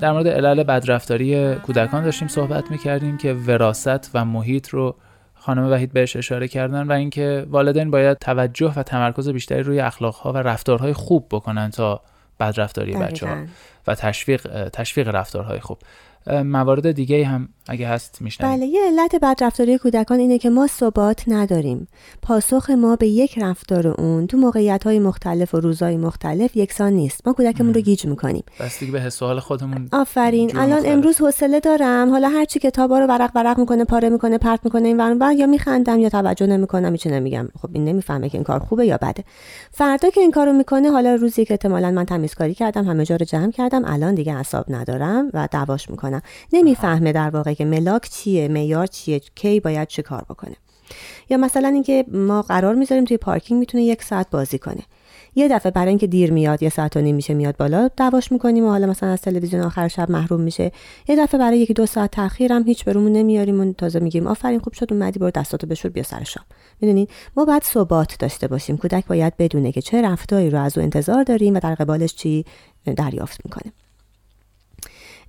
در 0.00 0.12
مورد 0.12 0.28
علل 0.28 0.62
بدرفتاری 0.62 1.54
کودکان 1.54 2.04
داشتیم 2.04 2.28
صحبت 2.28 2.70
می‌کردیم 2.70 3.16
که 3.16 3.32
وراست 3.32 4.10
و 4.14 4.24
محیط 4.24 4.68
رو 4.68 4.96
خانم 5.34 5.70
وحید 5.70 5.92
بهش 5.92 6.16
اشاره 6.16 6.48
کردن 6.48 6.86
و 6.86 6.92
اینکه 6.92 7.46
والدین 7.50 7.90
باید 7.90 8.18
توجه 8.18 8.72
و 8.76 8.82
تمرکز 8.82 9.28
بیشتری 9.28 9.62
روی 9.62 9.80
اخلاقها 9.80 10.32
و 10.32 10.36
رفتارهای 10.36 10.92
خوب 10.92 11.26
بکنن 11.30 11.70
تا 11.70 12.00
بدرفتاری 12.40 12.96
بچه 12.96 13.26
ها 13.26 13.36
و 13.86 13.94
تشویق 13.94 14.68
تشویق 14.68 15.08
رفتارهای 15.08 15.60
خوب. 15.60 15.78
موارد 16.26 16.92
دیگه 16.92 17.26
هم 17.26 17.48
اگه 17.68 17.88
هست 17.88 18.22
میشنم 18.22 18.56
بله 18.56 18.66
یه 18.66 18.80
علت 18.86 19.16
بدرفتاری 19.22 19.78
کودکان 19.78 20.18
اینه 20.18 20.38
که 20.38 20.50
ما 20.50 20.66
ثبات 20.66 21.24
نداریم. 21.28 21.88
پاسخ 22.22 22.70
ما 22.70 22.96
به 22.96 23.08
یک 23.08 23.38
رفتار 23.38 23.86
اون 23.86 24.26
تو 24.26 24.36
موقعیت 24.36 24.84
های 24.84 24.98
مختلف 24.98 25.54
و 25.54 25.60
روزهای 25.60 25.96
مختلف 25.96 26.56
یکسان 26.56 26.92
نیست. 26.92 27.26
ما 27.26 27.32
کودکمون 27.32 27.74
رو 27.74 27.80
گیج 27.80 28.06
می‌کنیم. 28.06 28.44
بستگی 28.60 28.90
به 28.90 29.00
حس 29.00 29.22
حال 29.22 29.40
خودمون 29.40 29.88
آفرین. 29.92 30.56
الان 30.56 30.82
امروز 30.84 31.20
حوصله 31.20 31.60
دارم. 31.60 32.10
حالا 32.10 32.28
هر 32.28 32.44
چی 32.44 32.58
کتابا 32.58 32.98
رو 32.98 33.06
ورق 33.06 33.30
ورق 33.34 33.58
می‌کنه 33.58 33.84
پاره 33.84 34.08
می‌کنه 34.08 34.38
پرت 34.38 34.60
می‌کنه 34.64 34.88
این 34.88 34.96
ورون 34.96 35.38
یا 35.38 35.46
میخندم 35.46 36.00
یا 36.00 36.08
توجه 36.08 36.46
نمی‌کنم 36.46 36.92
هیچ 36.92 37.06
نمیگم. 37.06 37.48
خب 37.62 37.68
این 37.72 37.84
نمی‌فهمه 37.84 38.28
که 38.28 38.38
این 38.38 38.44
کار 38.44 38.58
خوبه 38.58 38.86
یا 38.86 38.96
بده. 38.96 39.24
فردا 39.70 40.10
که 40.10 40.20
این 40.20 40.30
کارو 40.30 40.52
می‌کنه 40.52 40.90
حالا 40.90 41.14
روزی 41.14 41.44
که 41.44 41.54
احتمالاً 41.54 41.90
من 41.90 42.04
تمیزکاری 42.04 42.54
کردم 42.54 42.84
همه 42.84 43.04
جا 43.04 43.16
رو 43.16 43.26
جمع 43.26 43.50
کردم. 43.50 43.84
الان 43.84 44.14
دیگه 44.14 44.36
حساب 44.36 44.64
ندارم 44.68 45.30
و 45.34 45.48
دعواش 45.50 45.90
می‌کنم. 45.90 46.15
نمی‌فهمه 46.52 47.12
در 47.12 47.30
واقع 47.30 47.54
که 47.54 47.64
ملاک 47.64 48.08
چیه 48.10 48.48
معیار 48.48 48.86
چیه 48.86 49.20
کی 49.34 49.60
باید 49.60 49.88
چه 49.88 50.02
کار 50.02 50.24
بکنه. 50.30 50.56
یا 51.30 51.36
مثلا 51.36 51.68
اینکه 51.68 52.04
ما 52.12 52.42
قرار 52.42 52.74
می‌ذاریم 52.74 53.04
توی 53.04 53.16
پارکینگ 53.16 53.60
می‌تونه 53.60 53.84
یک 53.84 54.02
ساعت 54.02 54.30
بازی 54.30 54.58
کنه. 54.58 54.82
یه 55.38 55.48
دفعه 55.48 55.72
برای 55.72 55.88
اینکه 55.88 56.06
دیر 56.06 56.32
میاد 56.32 56.62
یه 56.62 56.68
ساعت 56.68 56.96
و 56.96 57.00
نیم 57.00 57.16
میشه 57.16 57.34
میاد 57.34 57.56
بالا 57.56 57.88
دعواش 57.96 58.32
می‌کنیم 58.32 58.64
و 58.64 58.68
حالا 58.68 58.86
مثلا 58.86 59.08
از 59.08 59.20
تلویزیون 59.20 59.62
آخر 59.62 59.88
شب 59.88 60.10
محروم 60.10 60.40
میشه. 60.40 60.72
یه 61.08 61.16
دفعه 61.16 61.40
برای 61.40 61.58
یکی 61.58 61.74
دو 61.74 61.86
ساعت 61.86 62.10
تاخیر 62.10 62.52
هم 62.52 62.62
هیچ 62.62 62.84
برامون 62.84 63.12
نمیاریم 63.12 63.60
و 63.60 63.72
تازه 63.72 63.98
میگیم 63.98 64.26
آفرین 64.26 64.58
خوب 64.58 64.72
شد 64.72 64.92
اومدی 64.92 65.18
برو 65.18 65.30
دستاتو 65.30 65.66
بشور 65.66 65.90
بیا 65.90 66.02
سر 66.02 66.24
شام. 66.24 66.44
می‌دونین؟ 66.80 67.06
ما 67.36 67.44
باید 67.44 67.62
ثبات 67.62 68.16
داشته 68.18 68.48
باشیم. 68.48 68.76
کودک 68.76 69.06
باید 69.06 69.36
بدونه 69.36 69.72
که 69.72 69.82
چه 69.82 70.02
رفتاری 70.02 70.50
رو 70.50 70.60
از 70.60 70.78
او 70.78 70.84
انتظار 70.84 71.22
داریم 71.22 71.54
و 71.54 71.60
در 71.60 71.74
قبالش 71.74 72.14
چی 72.14 72.44
دریافت 72.96 73.40
می‌کنه. 73.44 73.72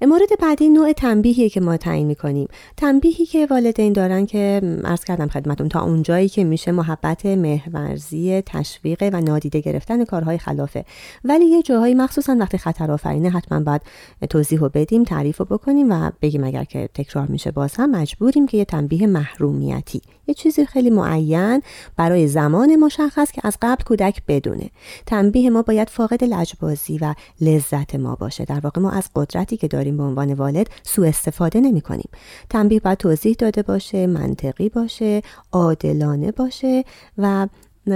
مورد 0.06 0.30
بعدی 0.42 0.70
نوع 0.70 0.92
تنبیهی 0.92 1.50
که 1.50 1.62
ما 1.62 1.78
تعیین 1.78 2.08
می‌کنیم. 2.08 2.48
تنبیهی 2.78 3.26
که 3.26 3.48
والدین 3.50 3.94
دارن 3.94 4.26
که 4.26 4.62
عرض 4.84 5.04
کردم 5.04 5.28
خدمتون 5.28 5.70
تا 5.70 5.82
اونجایی 5.82 6.30
که 6.30 6.44
میشه 6.44 6.72
محبت 6.72 7.26
مهورزی 7.26 8.42
تشویق 8.46 9.10
و 9.14 9.22
نادیده 9.22 9.60
گرفتن 9.60 10.06
کارهای 10.06 10.38
خلافه. 10.38 10.86
ولی 11.24 11.46
یه 11.46 11.62
جاهایی 11.62 11.94
مخصوصا 11.94 12.38
وقتی 12.40 12.58
خطر 12.58 12.92
آفرینه 12.92 13.30
حتما 13.30 13.60
باید 13.60 13.82
توضیح 14.30 14.60
رو 14.60 14.70
بدیم 14.70 15.04
تعریف 15.04 15.38
رو 15.38 15.46
بکنیم 15.46 15.92
و 15.92 16.12
بگیم 16.22 16.44
اگر 16.44 16.64
که 16.64 16.90
تکرار 16.94 17.28
میشه 17.28 17.52
باز 17.52 17.76
هم 17.76 17.92
مجبوریم 17.92 18.48
که 18.48 18.58
یه 18.58 18.66
تنبیه 18.66 19.08
محرومیتی 19.08 20.02
یه 20.28 20.34
چیزی 20.34 20.66
خیلی 20.66 20.90
معین 20.90 21.62
برای 21.96 22.28
زمان 22.28 22.76
مشخص 22.76 23.32
که 23.32 23.42
از 23.44 23.58
قبل 23.62 23.84
کودک 23.84 24.22
بدونه. 24.28 24.70
تنبیه 25.06 25.50
ما 25.50 25.62
باید 25.62 25.90
فاقد 25.90 26.24
لجبازی 26.24 26.98
و 26.98 27.14
لذت 27.42 27.96
ما 27.96 28.16
باشه. 28.16 28.46
در 28.46 28.60
واقع 28.60 28.82
ما 28.82 28.92
از 28.92 29.10
قدرتی 29.16 29.58
که 29.58 29.68
داریم 29.68 29.87
به 29.92 30.04
عنوان 30.04 30.34
والد 30.34 30.70
سوء 30.84 31.08
استفاده 31.08 31.60
نمی 31.60 31.82
کنیم. 31.82 32.10
تنبیه 32.50 32.80
باید 32.80 32.98
توضیح 32.98 33.36
داده 33.40 33.62
باشه 33.62 34.08
منطقی 34.08 34.70
باشه 34.70 35.22
عادلانه 35.52 36.32
باشه 36.32 36.84
و 37.18 37.48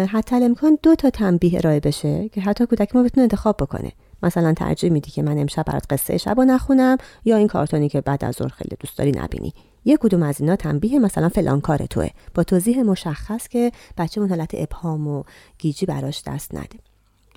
حتی 0.07 0.35
امکان 0.35 0.77
دو 0.83 0.95
تا 0.95 1.09
تنبیه 1.09 1.57
ارائه 1.57 1.79
بشه 1.79 2.29
که 2.29 2.41
حتی 2.41 2.65
کودک 2.65 2.95
ما 2.95 3.03
بتونه 3.03 3.23
انتخاب 3.23 3.57
بکنه. 3.57 3.91
مثلا 4.23 4.53
ترجیح 4.53 4.91
میدی 4.91 5.11
که 5.11 5.23
من 5.23 5.37
امشب 5.37 5.63
برات 5.65 5.83
قصه 5.89 6.17
شب 6.17 6.39
و 6.39 6.43
نخونم 6.43 6.97
یا 7.25 7.37
این 7.37 7.47
کارتونی 7.47 7.89
که 7.89 8.01
بعد 8.01 8.25
از 8.25 8.35
ظهر 8.35 8.47
خیلی 8.47 8.77
دوست 8.79 8.97
داری 8.97 9.11
نبینی. 9.11 9.53
یک 9.85 9.99
کدوم 9.99 10.23
از 10.23 10.41
اینا 10.41 10.55
تنبیه 10.55 10.99
مثلا 10.99 11.29
فلان 11.29 11.61
کار 11.61 11.85
توه. 11.85 12.09
با 12.33 12.43
توضیح 12.43 12.81
مشخص 12.83 13.47
که 13.47 13.71
بچه 13.97 14.21
اون 14.21 14.29
حالت 14.29 14.51
ابهام 14.53 15.07
و 15.07 15.23
گیجی 15.57 15.85
براش 15.85 16.23
دست 16.27 16.55
نده. 16.55 16.79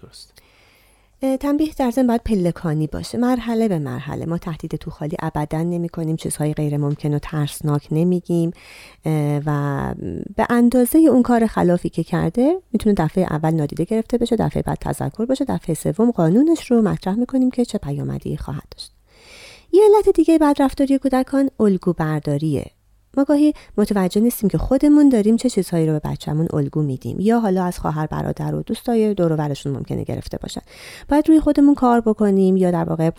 درست 0.03 0.34
تنبیه 1.40 1.73
در 1.78 1.90
ضمن 1.90 2.07
باید 2.07 2.23
پلکانی 2.23 2.87
باشه. 2.87 3.19
مرحله 3.19 3.69
به 3.69 3.78
مرحله. 3.78 4.26
ما 4.26 4.38
تهدید 4.38 4.76
تو 4.76 4.90
خالی 4.90 5.16
ابدا 5.23 5.62
نمی 5.62 5.88
کنیم. 5.88 6.16
چیزهای 6.16 6.54
غیر 6.54 6.76
ممکن 6.76 7.14
و 7.14 7.19
ترسناک 7.19 7.88
نمیگیم. 7.90 8.50
و 9.47 9.95
به 10.37 10.47
اندازه 10.50 10.99
اون 10.99 11.23
کار 11.23 11.47
خلافی 11.47 11.88
که 11.88 12.04
کرده 12.04 12.54
می‌تونه 12.73 12.95
دفعه 12.95 13.25
اول 13.25 13.50
نادیده 13.50 13.85
گرفته 13.85 14.19
بشه 14.19 14.37
دفعه 14.37 14.62
بعد 14.62 14.79
تذکر 14.81 15.25
باشه 15.25 15.44
دفعه 15.44 15.75
سوم 15.75 16.11
قانونش 16.11 16.70
رو 16.70 16.83
مطرح 16.83 17.14
می‌کنیم 17.14 17.51
که 17.51 17.64
چه 17.64 17.79
پیامدی 17.79 18.37
خواهد 18.37 18.68
داشت. 18.77 18.92
یه 19.72 19.83
علت 19.85 20.16
دیگه 20.16 20.38
بعد 20.38 20.62
رفتاری 20.62 20.99
کودکان 20.99 21.51
الگو 21.61 21.92
برداریه 21.92 22.70
ما 23.16 23.24
گاهی 23.24 23.53
متوجه 23.79 24.20
نیستیم 24.20 24.50
که 24.50 24.59
خودمون 24.59 25.09
داریم 25.09 25.37
چه 25.37 25.50
چیزهایی 25.50 25.87
رو 25.87 25.92
به 25.92 26.00
بچه‌مون 26.05 26.48
الگو 26.53 26.83
میدیم 26.83 27.20
یا 27.20 27.40
حالا 27.40 27.64
از 27.64 27.79
خواهر 27.79 28.07
برادر 28.07 28.55
و 28.55 28.62
دوستای 28.62 29.14
دور 29.14 29.33
و 29.33 29.37
برشون 29.37 29.72
ممکنه 29.72 30.05
گرفته 30.05 30.38
باشن. 30.42 30.61
باید 31.09 31.29
روی 31.29 31.40
خودمون 31.40 31.74
کار 31.74 32.00
بکنیم 32.00 32.57
یا 32.57 32.70
در 32.70 32.85
واقع 32.85 33.11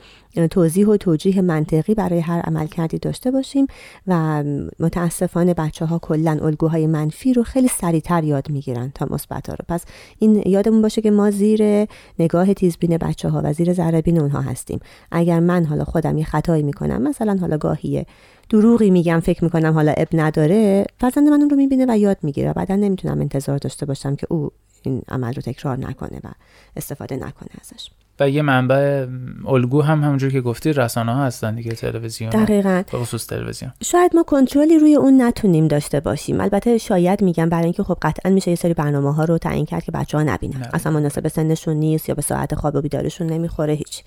توضیح 0.51 0.88
و 0.88 0.97
توجیه 0.97 1.41
منطقی 1.41 1.93
برای 1.95 2.19
هر 2.19 2.39
عمل 2.39 2.67
کردی 2.67 2.97
داشته 2.97 3.31
باشیم 3.31 3.67
و 4.08 4.43
متاسفانه 4.79 5.53
بچه 5.53 5.86
ها 5.86 5.99
کلا 5.99 6.39
الگوهای 6.41 6.88
منفی 6.88 7.34
رو 7.34 7.43
خیلی 7.43 7.67
سریعتر 7.67 8.23
یاد 8.23 8.49
می‌گیرن 8.49 8.91
تا 8.95 9.08
مثبت 9.10 9.49
رو. 9.49 9.55
پس 9.67 9.86
این 10.19 10.43
یادمون 10.45 10.81
باشه 10.81 11.01
که 11.01 11.12
ما 11.12 11.31
زیر 11.31 11.88
نگاه 12.19 12.53
تیزبین 12.53 12.97
بچه 12.97 13.29
ها 13.29 13.41
و 13.43 13.53
زیر 13.53 13.73
ذره 13.73 14.03
اونها 14.08 14.41
هستیم. 14.41 14.79
اگر 15.12 15.39
من 15.39 15.65
حالا 15.65 15.84
خودم 15.84 16.17
یه 16.17 16.25
خطایی 16.25 16.63
می‌کنم 16.63 17.01
مثلا 17.01 17.38
حالا 17.41 17.58
گاهی 17.58 18.05
دروغی 18.49 18.89
میگم 18.89 19.19
فکر 19.19 19.43
می‌کنم 19.43 19.73
حالا 19.73 19.93
اب 19.97 20.08
نداره. 20.13 20.86
فرزند 20.99 21.27
من 21.27 21.39
اون 21.41 21.49
رو 21.49 21.58
می‌بینه 21.58 21.86
و 21.89 21.97
یاد 21.97 22.17
می‌گیره 22.23 22.53
بعدا 22.53 22.75
نمی‌تونم 22.75 23.21
انتظار 23.21 23.58
داشته 23.58 23.86
باشم 23.86 24.15
که 24.15 24.27
او 24.29 24.51
این 24.84 25.01
عمل 25.10 25.34
رو 25.34 25.41
تکرار 25.41 25.77
نکنه 25.77 26.19
و 26.23 26.27
استفاده 26.75 27.15
نکنه 27.15 27.49
ازش. 27.62 27.89
و 28.19 28.30
یه 28.30 28.41
منبع 28.41 29.08
الگو 29.47 29.82
هم 29.82 30.04
همونجور 30.04 30.32
که 30.32 30.41
گفتی 30.41 30.73
رسانه 30.73 31.13
ها 31.13 31.25
هستن 31.25 31.56
دیگه 31.56 31.71
تلویزیون 31.71 32.30
دقیقا. 32.30 32.84
خصوص 32.91 33.28
تلویزیون. 33.28 33.71
شاید 33.84 34.15
ما 34.15 34.23
کنترلی 34.23 34.80
روی 34.80 34.95
اون 34.95 35.21
نتونیم 35.21 35.67
داشته 35.67 35.99
باشیم. 35.99 36.41
البته 36.41 36.78
شاید 36.78 37.21
میگم 37.21 37.49
برای 37.49 37.63
اینکه 37.63 37.84
خب 37.84 37.97
قطعا 38.01 38.32
میشه 38.32 38.49
یه 38.49 38.56
سری 38.56 38.73
برنامه 38.73 39.13
ها 39.13 39.23
رو 39.23 39.38
تعیین 39.38 39.65
کرد 39.65 39.84
که 39.84 39.91
بچه 39.91 40.17
ها 40.17 40.23
نبینن. 40.23 40.58
نه. 40.58 40.69
اصلا 40.73 40.91
مناسب 40.91 41.28
سنشون 41.28 41.78
نیست 41.78 42.10
یا 42.10 42.15
به 42.15 42.21
ساعت 42.21 42.56
خواب 42.56 42.75
و 42.75 42.82
بیدارشون 42.82 43.28
نمی‌خوره 43.28 43.73
هیچ. 43.73 44.04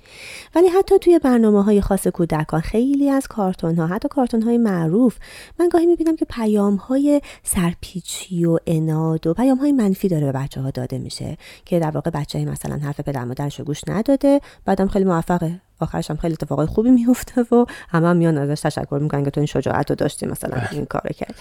ولی 0.55 0.69
حتی 0.69 0.99
توی 0.99 1.19
برنامه 1.19 1.65
های 1.65 1.81
خاص 1.81 2.09
کودکان 2.09 2.61
خیلی 2.61 3.11
از 3.11 3.27
کارتون 3.27 3.77
ها 3.77 3.87
حتی 3.87 4.09
کارتون 4.09 4.43
های 4.43 4.59
معروف 4.59 5.17
من 5.61 5.69
گاهی 5.69 5.87
می‌بینم 5.87 6.17
که 6.17 6.25
پیام 6.25 6.77
های 6.77 7.21
سرپیچی 7.43 8.45
و 8.45 8.59
اناد 8.67 9.27
و 9.27 9.35
پیام 9.35 9.59
های 9.59 9.73
منفی 9.73 10.09
داره 10.09 10.27
به 10.27 10.33
بچه 10.33 10.61
ها 10.61 10.71
داده 10.71 10.99
میشه 10.99 11.37
که 11.65 11.79
در 11.79 11.91
واقع 11.91 12.11
بچه 12.11 12.45
مثلا 12.45 12.77
حرف 12.77 13.01
پدر 13.01 13.25
مادرش 13.25 13.61
گوش 13.61 13.81
نداده 13.99 14.41
بعدم 14.65 14.89
خیلی 14.89 15.05
موفقه. 15.05 15.61
آخرش 15.81 16.11
هم 16.11 16.17
خیلی 16.17 16.33
اتفاقای 16.33 16.67
خوبی 16.67 16.91
میفته 16.91 17.43
و 17.43 17.65
همه 17.89 18.09
هم 18.09 18.17
میان 18.17 18.39
ازش 18.39 18.61
تشکر 18.61 18.99
می‌کنن 19.03 19.25
که 19.25 19.31
تو 19.31 19.41
این 19.41 19.47
شجاعت 19.47 19.91
رو 19.91 19.97
داشتی 19.97 20.27
مثلا 20.27 20.51
بله. 20.51 20.73
این 20.73 20.85
کار 20.85 21.13
کرد. 21.17 21.35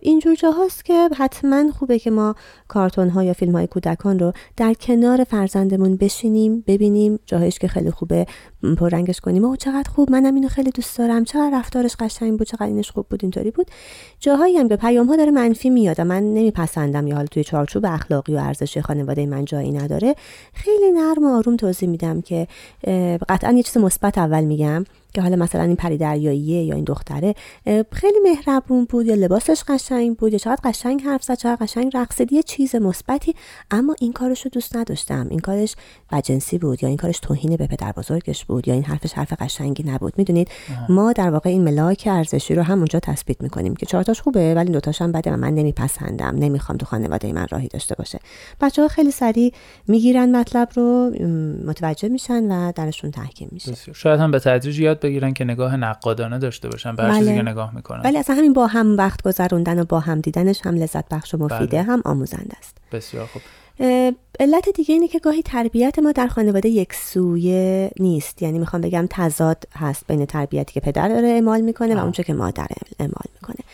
اینجور 0.00 0.34
جاهاست 0.34 0.84
که 0.84 1.08
حتما 1.18 1.72
خوبه 1.72 1.98
که 1.98 2.10
ما 2.10 2.34
کارتون 2.68 3.10
ها 3.10 3.22
یا 3.24 3.32
فیلم 3.32 3.52
های 3.52 3.66
کودکان 3.66 4.18
رو 4.18 4.32
در 4.56 4.74
کنار 4.74 5.24
فرزندمون 5.24 5.96
بشینیم 5.96 6.64
ببینیم 6.66 7.18
جاهایش 7.26 7.58
که 7.58 7.68
خیلی 7.68 7.90
خوبه 7.90 8.26
پررنگش 8.78 9.20
کنیم. 9.20 9.44
و 9.44 9.56
چقدر 9.56 9.90
خوب 9.90 10.10
منم 10.10 10.34
اینو 10.34 10.48
خیلی 10.48 10.70
دوست 10.70 10.98
دارم. 10.98 11.24
چقدر 11.24 11.50
رفتارش 11.52 11.96
قشنگ 11.96 12.38
بود 12.38 12.46
چقدر 12.46 12.66
اینش 12.66 12.90
خوب 12.90 13.06
بود 13.08 13.20
اینطوری 13.22 13.50
بود. 13.50 13.70
جاهایی 14.20 14.56
هم 14.56 14.68
که 14.68 14.76
پیام 14.76 15.06
ها 15.06 15.16
داره 15.16 15.30
منفی 15.30 15.70
میاد 15.70 16.00
من 16.00 16.22
نمیپسندم 16.34 17.06
یا 17.06 17.14
حالا 17.14 17.26
توی 17.26 17.44
چارچوب 17.44 17.86
اخلاقی 17.86 18.34
و 18.34 18.38
ارزشی 18.38 18.80
خانواده 18.80 19.26
من 19.26 19.44
جایی 19.44 19.72
نداره. 19.72 20.14
خیلی 20.52 20.92
نرم 20.92 21.24
و 21.24 21.36
آروم 21.36 21.56
توضیح 21.56 21.88
میدم 21.88 22.20
که 22.20 22.46
قطعا 23.28 23.52
یه 23.52 23.62
چیز 23.68 23.76
مثبت 23.76 24.18
اول 24.18 24.44
میگم. 24.44 24.84
که 25.14 25.22
حالا 25.22 25.36
مثلا 25.36 25.62
این 25.62 25.76
پری 25.76 25.98
دریاییه 25.98 26.62
یا 26.62 26.74
این 26.74 26.84
دختره 26.84 27.34
خیلی 27.92 28.18
مهربون 28.24 28.84
بود 28.84 29.06
یا 29.06 29.14
لباسش 29.14 29.62
قشنگ 29.68 30.16
بود 30.16 30.32
یا 30.32 30.38
چقدر 30.38 30.60
قشنگ 30.64 31.02
حرف 31.02 31.22
زد 31.22 31.34
چقدر 31.34 31.56
قشنگ 31.66 31.90
رقصید 31.94 32.32
یه 32.32 32.42
چیز 32.42 32.76
مثبتی. 32.76 33.34
اما 33.70 33.94
این 34.00 34.12
کارش 34.12 34.42
رو 34.42 34.50
دوست 34.54 34.76
نداشتم. 34.76 35.26
این 35.30 35.38
کارش 35.38 35.76
بجنسی 36.12 36.58
بود 36.58 36.82
یا 36.82 36.88
این 36.88 36.96
کارش 36.98 37.18
توهین 37.18 37.56
به 37.56 37.66
پدر 37.66 37.92
بزرگش 37.92 38.44
بود 38.44 38.68
یا 38.68 38.74
این 38.74 38.84
حرفش 38.84 39.12
حرف 39.12 39.32
قشنگی 39.32 39.82
نبود. 39.82 40.12
می‌دونید؟ 40.16 40.48
ما 40.88 41.12
در 41.12 41.30
واقع 41.30 41.50
این 41.50 41.64
ملاک 41.64 42.08
ارزشی 42.10 42.54
رو 42.54 42.62
همونجا 42.62 43.00
تثبیت 43.00 43.42
می‌کنیم 43.42 43.76
که 43.76 43.86
چهارتاش 43.86 44.20
خوبه 44.20 44.54
ولی 44.54 44.72
دوتاش 44.72 45.02
هم 45.02 45.12
بده 45.12 45.32
و 45.32 45.36
من 45.36 45.54
نمیپسندم. 45.54 46.36
نمی‌خوام 46.36 46.78
تو 46.78 46.86
خانواده 46.86 47.32
من 47.32 47.46
راهی 47.50 47.68
داشته 47.68 47.94
باشه. 47.94 48.18
بچه 48.60 48.82
ها 48.82 48.88
خیلی 48.88 49.10
سریع 49.10 49.52
می‌گیرن 49.88 50.36
مطلب 50.36 50.68
رو 50.74 51.10
متوجه 51.66 52.08
میشن 52.08 52.52
و 52.52 52.72
درشون 52.72 53.10
تحکیم 53.10 53.48
میشه. 53.52 53.74
شاید 53.94 54.20
هم 54.20 54.30
به 54.30 54.38
تدریج 54.38 54.80
یاد 54.80 55.00
بگیرن 55.08 55.32
که 55.32 55.44
نگاه 55.44 55.76
نقادانه 55.76 56.38
داشته 56.38 56.68
باشن 56.68 56.96
به 56.96 57.02
هر 57.02 57.10
بله. 57.10 57.42
نگاه 57.42 57.74
می‌کنن. 57.74 58.00
ولی 58.04 58.18
اصلا 58.18 58.36
همین 58.36 58.52
با 58.52 58.66
هم 58.66 58.96
وقت 58.96 59.22
گذروندن 59.22 59.80
و 59.80 59.84
با 59.84 60.00
هم 60.00 60.20
دیدنش 60.20 60.60
هم 60.66 60.74
لذت 60.74 61.08
بخش 61.08 61.34
و 61.34 61.38
مفیده 61.38 61.66
بله. 61.66 61.82
هم 61.82 62.02
آموزنده 62.04 62.56
است. 62.58 62.76
بسیار 62.92 63.26
خوب. 63.26 63.42
علت 64.40 64.68
دیگه 64.74 64.94
اینه 64.94 65.08
که 65.08 65.18
گاهی 65.18 65.42
تربیت 65.42 65.98
ما 65.98 66.12
در 66.12 66.26
خانواده 66.26 66.68
یک 66.68 66.94
سویه 66.94 67.90
نیست. 68.00 68.42
یعنی 68.42 68.58
می‌خوام 68.58 68.82
بگم 68.82 69.06
تضاد 69.10 69.64
هست 69.74 70.06
بین 70.06 70.26
تربیتی 70.26 70.72
که 70.72 70.80
پدر 70.80 71.08
داره 71.08 71.28
اعمال 71.28 71.60
می‌کنه 71.60 71.96
و 71.96 71.98
اونچه 71.98 72.22
که 72.22 72.34
مادر 72.34 72.66
اعمال 72.98 73.26
می‌کنه. 73.34 73.64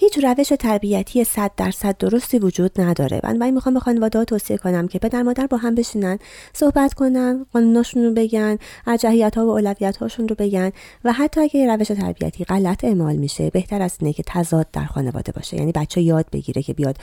هیچ 0.00 0.18
روش 0.24 0.48
تربیتی 0.58 1.24
صد 1.24 1.50
درصد 1.56 1.96
درستی 1.98 2.38
وجود 2.38 2.80
نداره. 2.80 3.20
من 3.24 3.50
می‌خوام 3.50 3.74
به 3.74 3.80
خانواده 3.80 4.18
ها 4.18 4.24
توصیه 4.24 4.56
کنم 4.56 4.88
که 4.88 4.98
پدر 4.98 5.22
مادر 5.22 5.46
با 5.46 5.56
هم 5.56 5.74
بشینن 5.74 6.18
صحبت 6.52 6.94
کنن 6.94 7.46
قانوناشون 7.52 8.04
رو 8.04 8.14
بگن 8.14 8.58
ارجحیت 8.86 9.38
ها 9.38 9.46
و 9.46 9.50
اولویت 9.50 9.96
هاشون 9.96 10.28
رو 10.28 10.36
بگن 10.38 10.72
و 11.04 11.12
حتی 11.12 11.40
اگه 11.40 11.76
روش 11.76 11.88
تربیتی 11.88 12.44
غلط 12.44 12.84
اعمال 12.84 13.16
میشه 13.16 13.50
بهتر 13.50 13.82
از 13.82 13.96
اینه 14.00 14.12
که 14.12 14.22
تضاد 14.26 14.66
در 14.72 14.84
خانواده 14.84 15.32
باشه. 15.32 15.56
یعنی 15.56 15.72
بچه 15.72 16.00
یاد 16.00 16.26
بگیره 16.32 16.62
که 16.62 16.74
بیاد 16.74 16.96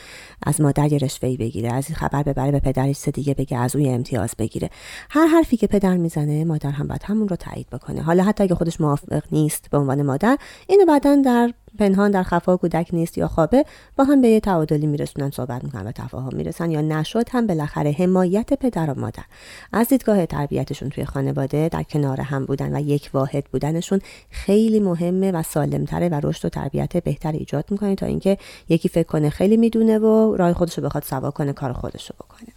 از 0.44 0.62
مادر 0.62 0.94
یه 0.94 1.00
بگیره 1.20 1.74
از 1.74 1.86
این 1.88 1.96
خبر 1.96 2.24
ببره 2.24 2.52
به 2.52 2.60
پدرش 2.60 3.08
دیگه 3.08 3.34
بگه 3.34 3.58
از 3.58 3.76
اون 3.76 3.94
امتیاز 3.94 4.32
بگیره. 4.40 4.70
هر 5.10 5.28
حرفی 5.28 5.58
که 5.58 5.68
پدر 5.68 5.98
می‌زنه 5.98 6.46
مادر 6.46 6.72
هم 6.72 6.88
باید 6.88 7.04
همون 7.04 7.28
رو 7.28 7.36
تایید 7.36 7.70
بکنه. 7.70 8.02
حالا 8.02 8.24
حتی 8.24 8.44
اگه 8.44 8.56
خودش 8.56 8.82
موافق 8.82 9.24
نیست 9.32 9.70
به 9.72 9.78
عنوان 9.78 10.02
مادر 10.02 10.38
اینو 10.68 10.86
بعدا 10.86 11.16
در 11.16 11.54
پنهان 11.80 12.12
در 12.12 12.24
خفا 12.24 12.58
کودک 12.58 12.87
نیست 12.94 13.18
یا 13.18 13.28
خوابه 13.28 13.66
با 13.96 14.04
هم 14.04 14.22
به 14.22 14.28
یه 14.28 14.40
تعادلی 14.40 14.88
میرسونن 14.88 15.32
صحبت 15.32 15.64
می‌کنن 15.64 15.88
و 15.88 15.92
تفاهم 15.92 16.36
می‌رسن 16.38 16.72
یا 16.72 16.82
نشد 16.82 17.30
هم 17.30 17.48
بالاخره 17.48 17.92
حمایت 17.92 18.54
پدر 18.54 18.90
و 18.90 19.00
مادر. 19.00 19.24
از 19.74 19.88
دیدگاه 19.88 20.26
تربیتشون 20.26 20.90
توی 20.90 21.06
خانواده 21.06 21.70
در 21.70 21.84
کنار 21.84 22.22
هم 22.22 22.46
بودن 22.46 22.76
و 22.76 22.80
یک 22.80 23.10
واحد 23.14 23.46
بودنشون 23.46 24.02
خیلی 24.30 24.80
مهمه 24.80 25.32
و 25.32 25.44
سالمتره 25.44 26.10
و 26.10 26.20
رشد 26.24 26.46
و 26.46 26.50
تربیت 26.50 26.98
بهتر 26.98 27.32
ایجاد 27.32 27.66
می‌کنه 27.70 27.96
تا 27.96 28.06
اینکه 28.06 28.38
یکی 28.70 28.90
فکر 28.90 29.08
کنه 29.08 29.30
خیلی 29.30 29.58
می‌دونه 29.58 30.00
و 30.00 30.36
راه 30.36 30.54
خودش 30.54 30.78
رو 30.78 30.84
بخواد 30.84 31.04
سوا 31.04 31.32
کنه 31.32 31.54
کار 31.54 31.74
خودش 31.74 32.12
رو 32.12 32.16
بکنه. 32.20 32.57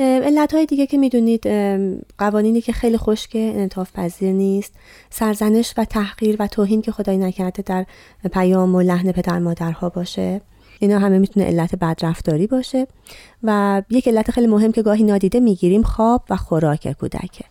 علت 0.00 0.54
های 0.54 0.66
دیگه 0.66 0.86
که 0.86 0.98
می‌دونید 0.98 1.46
قوانینی 2.18 2.60
که 2.60 2.72
خیلی 2.72 2.98
خشکه 2.98 3.52
انطاف 3.56 3.92
پذیر 3.92 4.32
نیست. 4.32 4.74
سرزنش 5.10 5.74
و 5.76 5.84
تحقیر 5.84 6.36
و 6.38 6.46
توهین 6.46 6.82
که 6.82 6.92
خدای 6.92 7.16
نکرده 7.18 7.62
در 7.62 7.86
پیام 8.32 8.74
و 8.74 8.80
لحن 8.80 9.12
پدر 9.12 9.38
مادرها 9.38 9.88
باشه. 9.88 10.40
اینا 10.80 10.98
همه 10.98 11.18
می‌تونه 11.18 11.46
علت 11.46 11.74
بدرفتاری 11.74 12.46
باشه. 12.46 12.86
و 13.42 13.82
یک 13.90 14.08
علت 14.08 14.30
خیلی 14.30 14.46
مهم 14.46 14.72
که 14.72 14.82
گاهی 14.82 15.04
نادیده 15.04 15.40
می‌گیریم 15.40 15.82
خواب 15.82 16.22
و 16.30 16.36
خوراک 16.36 16.92
کودکه. 16.92 17.44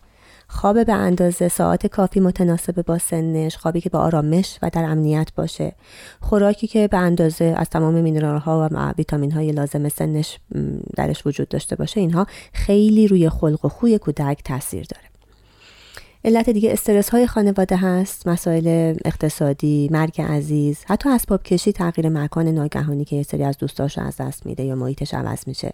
خواب 0.48 0.84
به 0.84 0.92
اندازه 0.92 1.48
ساعت 1.48 1.86
کافی 1.86 2.20
متناسب 2.20 2.82
با 2.82 2.98
سنش 2.98 3.56
خوابی 3.56 3.80
که 3.80 3.90
با 3.90 3.98
آرامش 3.98 4.58
و 4.62 4.70
در 4.70 4.84
امنیت 4.84 5.34
باشه. 5.34 5.72
خوراکی 6.20 6.66
که 6.66 6.88
به 6.88 6.96
اندازه 6.96 7.54
از 7.56 7.70
تمام 7.70 7.94
مینرال 7.94 8.38
ها 8.38 8.68
و 8.72 8.92
ویتامین 8.98 9.32
های 9.32 9.52
لازم 9.52 9.88
سنش 9.88 10.38
درش 10.96 11.26
وجود 11.26 11.48
داشته 11.48 11.76
باشه 11.76 12.00
اینها 12.00 12.26
خیلی 12.52 13.08
روی 13.08 13.28
خلق 13.28 13.64
و 13.64 13.68
خوی 13.68 13.98
کودک 13.98 14.42
تاثیر 14.44 14.86
داره. 14.88 15.07
علت 16.24 16.50
دیگه 16.50 16.72
استرس 16.72 17.08
های 17.08 17.26
خانواده 17.26 17.76
هست 17.76 18.28
مسائل 18.28 18.94
اقتصادی 19.04 19.88
مرگ 19.92 20.20
عزیز 20.20 20.84
حتی 20.86 21.08
اسباب 21.08 21.42
کشی 21.42 21.72
تغییر 21.72 22.08
مکان 22.08 22.48
ناگهانی 22.48 23.04
که 23.04 23.16
یه 23.16 23.22
سری 23.22 23.44
از 23.44 23.58
دوستاش 23.58 23.98
از 23.98 24.16
دست 24.16 24.46
میده 24.46 24.64
یا 24.64 24.74
محیطش 24.74 25.14
عوض 25.14 25.48
میشه. 25.48 25.72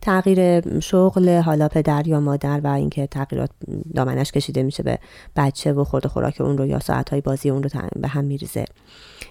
تغییر 0.00 0.60
شغل 0.80 1.38
حالا 1.38 1.68
پدر 1.68 2.06
یا 2.06 2.20
مادر 2.20 2.60
و 2.64 2.66
اینکه 2.66 3.06
تغییرات 3.06 3.50
دامنش 3.94 4.32
کشیده 4.32 4.62
میشه 4.62 4.82
به 4.82 4.98
بچه 5.36 5.72
و 5.72 5.84
خورده 5.84 6.08
خوراک 6.08 6.40
اون 6.40 6.58
رو 6.58 6.66
یا 6.66 6.78
ساعت 6.78 7.14
بازی 7.14 7.50
اون 7.50 7.62
رو 7.62 7.70
به 7.96 8.08
هم 8.08 8.24
میریزه. 8.24 8.64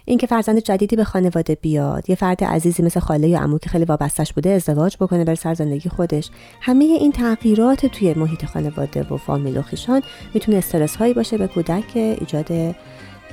اینکه 0.05 0.27
فرزند 0.27 0.59
جدیدی 0.59 0.95
به 0.95 1.03
خانواده 1.03 1.55
بیاد 1.55 2.09
یه 2.09 2.15
فرد 2.15 2.43
عزیزی 2.43 2.83
مثل 2.83 2.99
خاله 2.99 3.27
یا 3.27 3.39
عمو 3.39 3.57
که 3.57 3.69
خیلی 3.69 3.85
وابستش 3.85 4.33
بوده 4.33 4.49
ازدواج 4.49 4.97
بکنه 4.99 5.23
بر 5.23 5.35
سر 5.35 5.53
زندگی 5.53 5.89
خودش. 5.89 6.29
همه 6.61 6.85
این 6.85 7.11
تغییرات 7.11 7.85
توی 7.85 8.13
محیط 8.13 8.45
خانواده 8.45 9.03
و 9.03 9.17
فامیل 9.17 9.57
و 9.57 9.61
خیشان 9.61 10.01
می‌تونه 10.43 10.57
استرس 10.57 10.95
هایی 10.95 11.13
باشه 11.13 11.37
به 11.37 11.47
کودک 11.47 11.95
ایجاد 11.95 12.75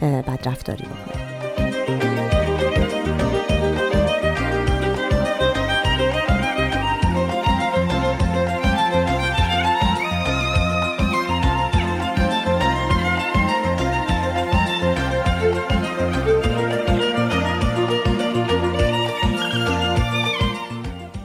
بدرفتاری 0.01 0.85
بکنه. 0.85 1.40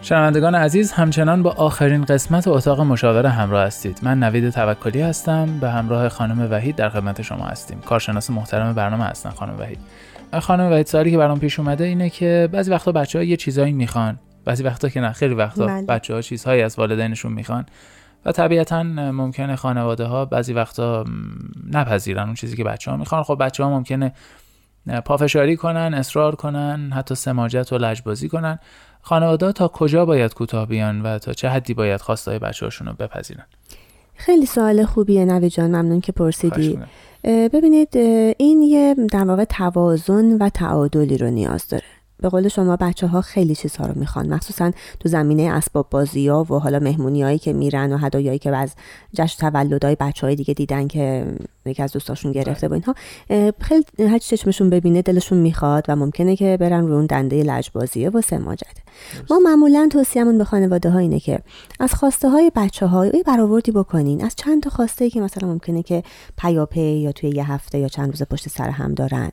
شنوندگان 0.06 0.56
عزیز 0.56 0.92
همچنان 0.92 1.44
با 1.44 1.52
آخرین 1.52 2.04
قسمت 2.04 2.48
اتاق 2.48 2.82
مشاوره 2.82 3.30
همراه 3.30 3.64
هستید. 3.64 4.00
من 4.04 4.20
نوید 4.20 4.50
توکلی 4.50 5.02
هستم. 5.02 5.60
به 5.60 5.70
همراه 5.70 6.10
خانم 6.10 6.52
وحید 6.52 6.76
در 6.76 6.90
خدمت 6.90 7.22
شما 7.22 7.46
هستیم. 7.46 7.80
کارشناس 7.80 8.30
محترم 8.30 8.74
برنامه 8.74 9.04
هستن 9.04 9.30
خانم 9.30 9.60
وحید. 9.60 9.80
خانم 10.40 10.72
وحید 10.72 10.86
سالی 10.86 11.12
که 11.12 11.18
برام 11.18 11.40
پیش 11.40 11.60
اومده 11.60 11.84
اینه 11.84 12.10
که 12.10 12.50
بعضی 12.52 12.72
وقتا 12.72 12.92
بچه 12.92 13.20
ها 13.20 13.24
یه 13.24 13.38
چیزایی 13.38 13.74
می‌خوان. 13.74 14.20
بعضی 14.46 14.64
وقتا 14.64 14.90
که 14.90 15.02
نه 15.02 15.12
خیلی 15.12 15.34
وقتا 15.34 15.68
بله. 15.68 15.86
بچه 15.86 16.14
ها 16.14 16.22
چیزهایی 16.22 16.62
از 16.62 16.80
والدینشون 16.80 17.34
می‌خوان. 17.34 17.66
و 18.26 18.32
طبیعتا 18.32 18.84
ممکنه 18.84 19.56
خانواده 19.56 20.06
ها 20.06 20.26
بعضی 20.26 20.54
وقتا 20.54 21.06
نپذیرن 21.72 22.24
اون 22.24 22.34
چیزی 22.34 22.58
که 22.58 22.64
بچه 22.64 22.92
ها 22.92 22.98
می‌خوان. 22.98 23.24
خب 23.24 23.38
بچه 23.40 23.64
ها 23.64 23.70
ممکنه 23.70 24.14
پافشاری 25.06 25.56
کنن 25.56 25.94
اصرار 25.94 26.36
کنن 26.36 26.92
حتی 26.94 27.16
سماجت 27.16 27.74
و 27.74 27.78
لجبازی 27.78 28.30
کنن. 28.30 28.60
خانواده 29.02 29.52
تا 29.52 29.68
کجا 29.68 30.06
باید 30.06 30.34
کوتاه 30.34 30.66
بیان 30.66 31.02
و 31.02 31.20
تا 31.20 31.34
چه 31.34 31.50
حدی 31.50 31.74
باید 31.74 32.02
خواستای 32.02 32.40
بچه 32.40 32.66
هاشون 32.66 32.88
رو 32.88 32.94
بپذیرن؟ 32.94 33.46
خیلی 34.16 34.46
سوال 34.46 34.86
خوبیه 34.86 35.26
نوی 35.26 35.50
جان. 35.50 35.68
ممنون 35.68 36.02
که 36.02 36.12
پرسیدی. 36.12 36.80
ببینید 37.24 37.98
این 38.38 38.62
یه 38.62 38.96
در 39.12 39.24
واقع 39.24 39.44
توازن 39.44 40.38
و 40.38 40.50
تعادلی 40.50 41.18
رو 41.18 41.30
نیاز 41.30 41.68
داره. 41.68 41.84
به 42.20 42.30
قول 42.30 42.48
شما 42.48 42.76
بچه 42.76 43.08
ها 43.08 43.22
خیلی 43.22 43.56
چیزها 43.56 43.88
رو 43.88 44.00
می‌خوان. 44.00 44.34
مخصوصا 44.34 44.72
تو 45.00 45.10
زمینه 45.10 45.44
اسباب 45.44 45.88
بازی 45.90 46.28
ها 46.28 46.44
و 46.44 46.60
حالا 46.60 46.80
مهمونی 46.80 47.24
هایی 47.24 47.38
که 47.38 47.54
میرن 47.54 47.94
و 47.94 47.98
هدایایی 47.98 48.40
که 48.40 48.56
از 48.56 48.76
جشن 49.14 49.50
تولدهای 49.50 49.98
بچه 50.00 50.28
های 50.28 50.36
دیگه 50.36 50.54
دیدن 50.54 50.88
که 50.88 51.26
یکی 51.70 51.84
از 51.84 51.92
دوستاشون 51.92 52.32
گرفته 52.32 52.68
و 52.68 52.74
اینها. 52.74 52.96
خیلی 53.62 53.86
هر 54.00 54.18
چشمشون 54.18 54.70
ببینه 54.70 55.02
دلشون 55.02 55.38
می‌خواد 55.38 55.86
و 55.88 55.96
ممکنه 55.96 56.36
که 56.36 56.58
برن 56.60 56.88
رو 56.88 56.94
اون 56.94 57.06
دنده 57.06 57.44
لجبازیه 57.44 58.10
و 58.10 58.22
سماجته 58.22 58.82
ما 59.30 59.40
معمولا 59.40 59.90
توصیهمون 59.92 60.38
به 60.38 60.44
خانواده 60.44 60.90
ها 60.90 61.00
اینه 61.00 61.20
که 61.20 61.40
از 61.80 61.94
خواسته 61.94 62.30
های 62.30 62.52
بچه 62.56 62.86
های 62.86 63.24
برآوردی 63.28 63.72
بکنین. 63.72 64.24
از 64.24 64.36
چند 64.36 64.64
تا 64.64 64.70
خواسته 64.70 65.06
ای 65.06 65.12
که 65.12 65.22
مثلا 65.22 65.48
ممکنه 65.48 65.84
که 65.84 66.04
پیاپی 66.38 66.98
یا 66.98 67.12
توی 67.12 67.30
یه 67.30 67.52
هفته 67.52 67.80
یا 67.80 67.88
چند 67.88 68.10
روز 68.10 68.24
پشت 68.24 68.50
سر 68.50 68.70
هم 68.70 68.94
دارن. 68.94 69.32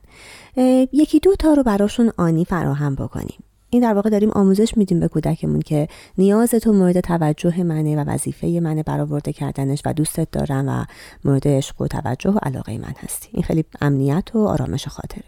یکی 0.93 1.19
دو 1.19 1.35
تا 1.35 1.53
رو 1.53 1.63
براشون 1.63 2.11
آنی 2.17 2.45
فراهم 2.45 2.95
بکنیم 2.95 3.43
این 3.73 3.81
در 3.81 3.93
واقع 3.93 4.09
داریم 4.09 4.29
آموزش 4.29 4.77
میدیم 4.77 4.99
به 4.99 5.07
کودکمون 5.07 5.61
که 5.61 5.87
نیاز 6.17 6.49
تو 6.49 6.73
مورد 6.73 6.99
توجه 6.99 7.63
منه 7.63 7.95
و 7.95 8.09
وظیفه 8.09 8.47
منه 8.47 8.83
برآورده 8.83 9.33
کردنش 9.33 9.81
و 9.85 9.93
دوستت 9.93 10.31
دارم 10.31 10.67
و 10.67 10.85
مورد 11.25 11.47
عشق 11.47 11.81
و 11.81 11.87
توجه 11.87 12.29
و 12.29 12.37
علاقه 12.43 12.77
من 12.77 12.93
هستی. 12.97 13.29
این 13.31 13.43
خیلی 13.43 13.65
امنیت 13.81 14.35
و 14.35 14.47
آرامش 14.47 14.87
خاطره. 14.87 15.23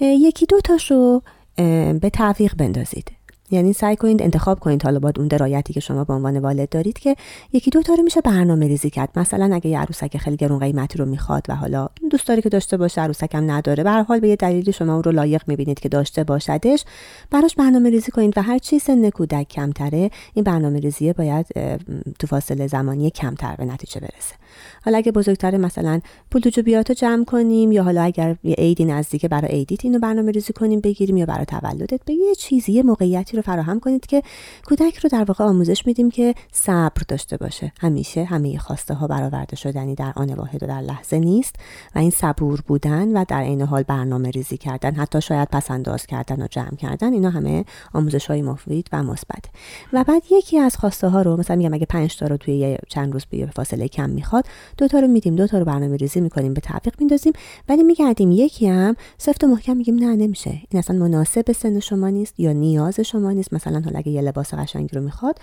یکی 0.00 0.46
دو 0.46 0.60
تاشو 0.60 1.20
به 2.00 2.10
تعویق 2.12 2.54
بندازید. 2.56 3.10
یعنی 3.52 3.72
سعی 3.72 3.96
کنید 3.96 4.22
انتخاب 4.22 4.60
کنید 4.60 4.82
حالا 4.82 4.98
با 4.98 5.12
اون 5.16 5.28
درایتی 5.28 5.72
که 5.72 5.80
شما 5.80 6.04
به 6.04 6.12
عنوان 6.12 6.38
والد 6.38 6.68
دارید 6.68 6.98
که 6.98 7.16
یکی 7.52 7.70
دو 7.70 7.82
تا 7.82 7.94
رو 7.94 8.02
میشه 8.02 8.20
برنامه 8.20 8.66
ریزی 8.66 8.90
کرد. 8.90 9.08
مثلا 9.16 9.54
اگه 9.54 9.70
یه 9.70 9.78
عروسک 9.78 10.16
خیلی 10.16 10.36
گرون 10.36 10.58
قیمتی 10.58 10.98
رو 10.98 11.04
می‌خواد 11.04 11.46
و 11.48 11.54
حالا 11.54 11.88
دوست 12.10 12.28
داری 12.28 12.42
که 12.42 12.48
داشته 12.48 12.76
باشه 12.76 13.00
عروسک 13.00 13.34
هم 13.34 13.50
نداره 13.50 13.84
به 13.84 13.90
حال 13.90 14.20
به 14.20 14.28
یه 14.28 14.36
دلیلی 14.36 14.72
شما 14.72 14.94
اون 14.94 15.02
رو 15.02 15.12
لایق 15.12 15.42
می‌بینید 15.46 15.80
که 15.80 15.88
داشته 15.88 16.24
باشدش 16.24 16.84
براش 17.30 17.54
برنامه 17.54 17.90
ریزی 17.90 18.12
کنید 18.12 18.38
و 18.38 18.42
هر 18.42 18.58
چی 18.58 18.78
سن 18.78 19.10
کودک 19.10 19.48
کمتره 19.48 20.10
این 20.34 20.44
برنامه 20.44 20.80
ریزی 20.80 21.12
باید 21.12 21.46
تو 22.18 22.26
فاصله 22.26 22.66
زمانی 22.66 23.10
کمتر 23.10 23.54
به 23.56 23.64
نتیجه 23.64 24.00
برسه. 24.00 24.34
حالا 24.84 24.98
اگه 24.98 25.12
بزرگتر 25.12 25.56
مثلا 25.56 26.00
پول 26.30 26.42
تو 26.42 26.92
جمع 26.92 27.24
کنیم 27.24 27.72
یا 27.72 27.82
حالا 27.82 28.02
اگر 28.02 28.36
یه 28.44 28.54
عیدی 28.54 28.84
نزدیکه 28.84 29.28
برای 29.28 29.50
عیدیت 29.50 29.84
اینو 29.84 29.98
برنامه 29.98 30.30
ریزی 30.30 30.52
کنیم 30.52 30.80
بگیریم 30.80 31.16
یا 31.16 31.26
برای 31.26 31.44
تولدت 31.44 32.00
به 32.04 32.14
یه 32.14 32.34
چیزی 32.34 32.72
یه 32.72 32.82
موقعیتی 32.82 33.36
فراهم 33.42 33.80
کنید 33.80 34.06
که 34.06 34.22
کودک 34.66 34.96
رو 34.96 35.08
در 35.08 35.24
واقع 35.24 35.44
آموزش 35.44 35.86
میدیم 35.86 36.10
که 36.10 36.34
صبر 36.52 37.02
داشته 37.08 37.36
باشه. 37.36 37.72
همیشه 37.80 38.24
همه 38.24 38.58
خواسته 38.58 38.94
ها 38.94 39.06
برآورده 39.06 39.56
شدنی 39.56 39.94
در 39.94 40.12
آن 40.16 40.34
واحد 40.34 40.62
و 40.62 40.66
در 40.66 40.80
لحظه 40.80 41.18
نیست 41.18 41.56
و 41.94 41.98
این 41.98 42.10
صبور 42.10 42.60
بودن 42.66 43.16
و 43.16 43.24
در 43.28 43.40
عین 43.40 43.62
حال 43.62 43.82
برنامه 43.82 44.30
ریزی 44.30 44.56
کردن 44.56 44.94
حتی 44.94 45.20
شاید 45.20 45.48
پس 45.48 45.70
انداز 45.70 46.06
کردن 46.06 46.42
و 46.42 46.46
جمع 46.50 46.76
کردن 46.76 47.12
اینا 47.12 47.30
همه 47.30 47.64
آموزش 47.92 48.26
های 48.26 48.42
مفید 48.42 48.88
و 48.92 49.02
مثبت. 49.02 49.44
و 49.92 50.04
بعد 50.04 50.22
یکی 50.30 50.58
از 50.58 50.76
خواسته 50.76 51.08
ها 51.08 51.22
رو 51.22 51.36
مثلا 51.36 51.56
میگم 51.56 51.74
اگه 51.74 51.86
5 51.86 52.16
تا 52.16 52.26
رو 52.26 52.36
توی 52.36 52.78
چند 52.88 53.12
روز 53.12 53.24
به 53.24 53.46
فاصله 53.46 53.88
کم 53.88 54.10
می‌خواد 54.10 54.44
دو 54.78 54.88
تا 54.88 54.98
رو 54.98 55.08
میدیم 55.08 55.36
دو 55.36 55.46
تا 55.46 55.58
رو 55.58 55.64
برنامه 55.64 55.96
ریزی 55.96 56.20
می‌کنیم 56.20 56.54
به 56.54 56.60
تعویق 56.60 56.94
میندازیم 56.98 57.32
ولی 57.68 57.82
میگردیم 57.82 58.30
یکی 58.30 58.66
هم 58.66 58.96
سفت 59.18 59.44
و 59.44 59.46
محکم 59.46 59.76
میگیم 59.76 59.94
نه 59.94 60.16
نمیشه. 60.16 60.50
این 60.50 60.78
اصلا 60.78 60.96
مناسب 60.96 61.52
سن 61.52 61.80
شما 61.80 62.08
نیست 62.08 62.40
یا 62.40 62.52
نیاز 62.52 63.00
شما 63.00 63.31
نیست. 63.32 63.54
مثلا 63.54 63.80
حالا 63.84 63.98
اگه 63.98 64.12
یه 64.12 64.20
لباس 64.20 64.54
قشنگی 64.54 64.96
رو 64.96 65.02
می‌خواد 65.02 65.38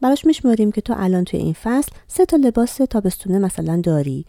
براش 0.00 0.24
میشماریم 0.24 0.72
که 0.72 0.80
تو 0.80 0.94
الان 0.96 1.24
توی 1.24 1.40
این 1.40 1.52
فصل 1.52 1.92
سه 2.08 2.26
تا 2.26 2.36
لباس 2.36 2.76
تابستونه 2.76 3.38
مثلا 3.38 3.80
داری. 3.80 4.26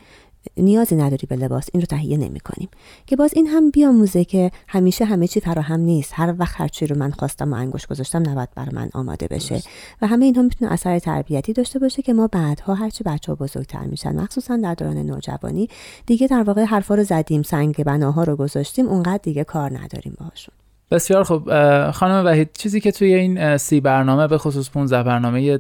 نیازی 0.58 0.96
نداری 0.96 1.28
به 1.28 1.36
لباس. 1.36 1.70
این 1.74 1.82
رو 1.82 1.86
تهیه 1.86 2.18
نمی 2.18 2.40
کنیم 2.40 2.70
که 3.06 3.16
باز 3.16 3.32
این 3.34 3.48
هم 3.48 3.72
بیاموزه 3.72 4.26
که 4.26 4.52
همیشه 4.68 5.06
همه 5.06 5.28
چی 5.28 5.40
فراهم 5.40 5.80
نیست. 5.80 6.12
هر 6.16 6.36
وقت 6.38 6.62
هر 6.62 6.68
چی 6.68 6.88
رو 6.88 6.98
من 6.98 7.12
خواستم 7.12 7.54
و 7.54 7.56
انگوش 7.56 7.88
گذاشتم 7.88 8.30
نباید 8.30 8.50
برای 8.56 8.76
من 8.76 8.90
آماده 8.94 9.28
بشه. 9.28 9.62
و 10.02 10.08
همه 10.08 10.26
اینها 10.26 10.42
می‌تونه 10.42 10.72
اثر 10.72 11.00
تربیتی 11.00 11.54
داشته 11.54 11.80
باشه 11.80 12.02
که 12.02 12.14
ما 12.14 12.28
بعدها 12.28 12.74
هرچی 12.74 13.04
بچه 13.04 13.32
ها 13.32 13.36
بزرگتر 13.36 13.84
میشن 13.84 14.16
مخصوصا 14.16 14.58
در 14.58 14.74
دوران 14.74 14.98
نوجوانی 14.98 15.70
دیگه 16.06 16.28
در 16.28 16.44
واقع 16.44 16.64
حرفا 16.64 16.96
رو 16.96 17.04
زدیم 17.04 17.42
سنگ 17.42 17.84
بناها 17.84 18.24
رو 18.24 18.36
گذاشتیم 18.36 18.88
اونقدر 18.88 19.20
دیگه 19.24 19.44
کار 19.44 19.78
نداریم 19.78 20.16
باهاشون. 20.20 20.56
بسیار 20.96 21.24
خوب 21.24 21.52
خانم 21.92 22.26
وحید 22.26 22.50
چیزی 22.54 22.82
که 22.82 22.92
توی 22.92 23.14
این 23.14 23.58
سی 23.58 23.82
برنامه 23.82 24.28
به 24.28 24.38
خصوص 24.38 24.70
15 24.70 25.04
برنامه 25.04 25.58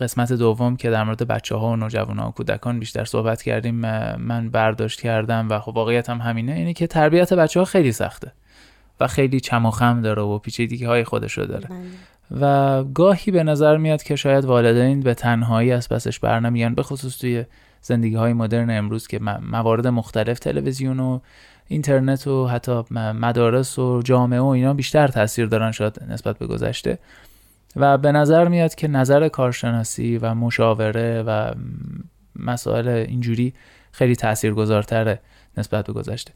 قسمت 0.00 0.32
دوم 0.32 0.76
که 0.76 0.90
در 0.90 1.04
مورد 1.04 1.28
بچه 1.28 1.56
ها 1.56 1.68
و 1.68 1.76
نوجوان 1.76 2.18
ها 2.18 2.28
و 2.28 2.32
کودکان 2.32 2.78
بیشتر 2.78 3.04
صحبت 3.04 3.42
کردیم 3.42 3.74
من 4.16 4.50
برداشت 4.50 5.00
کردم 5.00 5.48
و 5.50 5.58
خب 5.58 5.76
واقعیت 5.76 6.10
هم 6.10 6.18
همینه 6.18 6.52
اینه 6.52 6.72
که 6.72 6.86
تربیت 6.86 7.32
بچه 7.32 7.60
ها 7.60 7.64
خیلی 7.64 7.92
سخته 7.92 8.32
و 9.00 9.06
خیلی 9.06 9.40
چم 9.40 9.66
و 9.66 9.70
خم 9.70 10.02
داره 10.02 10.22
و 10.22 10.38
پیچیدگی 10.38 10.84
های 10.84 11.04
خودش 11.04 11.38
رو 11.38 11.46
داره 11.46 11.68
بله. 11.68 12.40
و 12.40 12.84
گاهی 12.84 13.32
به 13.32 13.42
نظر 13.42 13.76
میاد 13.76 14.02
که 14.02 14.16
شاید 14.16 14.44
والدین 14.44 15.00
به 15.00 15.14
تنهایی 15.14 15.72
از 15.72 15.88
پسش 15.88 16.18
برنمیان 16.18 16.74
به 16.74 16.82
خصوص 16.82 17.18
توی 17.18 17.44
زندگی 17.82 18.14
های 18.14 18.32
مدرن 18.32 18.70
امروز 18.70 19.06
که 19.06 19.18
موارد 19.50 19.86
مختلف 19.86 20.38
تلویزیون 20.38 21.00
و 21.00 21.18
اینترنت 21.66 22.26
و 22.26 22.46
حتی 22.46 22.82
مدارس 22.92 23.78
و 23.78 24.02
جامعه 24.02 24.40
و 24.40 24.46
اینا 24.46 24.74
بیشتر 24.74 25.08
تاثیر 25.08 25.46
دارن 25.46 25.70
شاید 25.70 26.00
نسبت 26.08 26.38
به 26.38 26.46
گذشته. 26.46 26.98
و 27.76 27.98
به 27.98 28.12
نظر 28.12 28.48
میاد 28.48 28.74
که 28.74 28.88
نظر 28.88 29.28
کارشناسی 29.28 30.18
و 30.18 30.34
مشاوره 30.34 31.22
و 31.22 31.52
مسائل 32.36 32.88
اینجوری 32.88 33.54
خیلی 33.92 34.16
تاثیرگذارتره 34.16 35.20
نسبت 35.56 35.86
به 35.86 35.92
گذشته. 35.92 36.32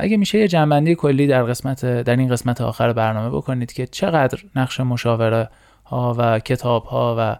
اگه 0.00 0.16
میشه 0.16 0.38
یه 0.38 0.48
جنبندی 0.48 0.94
کلی 0.94 1.26
در 1.26 1.42
قسمت 1.42 2.02
در 2.02 2.16
این 2.16 2.28
قسمت 2.28 2.60
آخر 2.60 2.92
برنامه 2.92 3.36
بکنید 3.36 3.72
که 3.72 3.86
چقدر 3.86 4.38
نقش 4.56 4.80
مشاوره 4.80 5.48
ها 5.84 6.14
و 6.18 6.38
کتاب 6.38 6.84
ها 6.84 7.16
و 7.18 7.36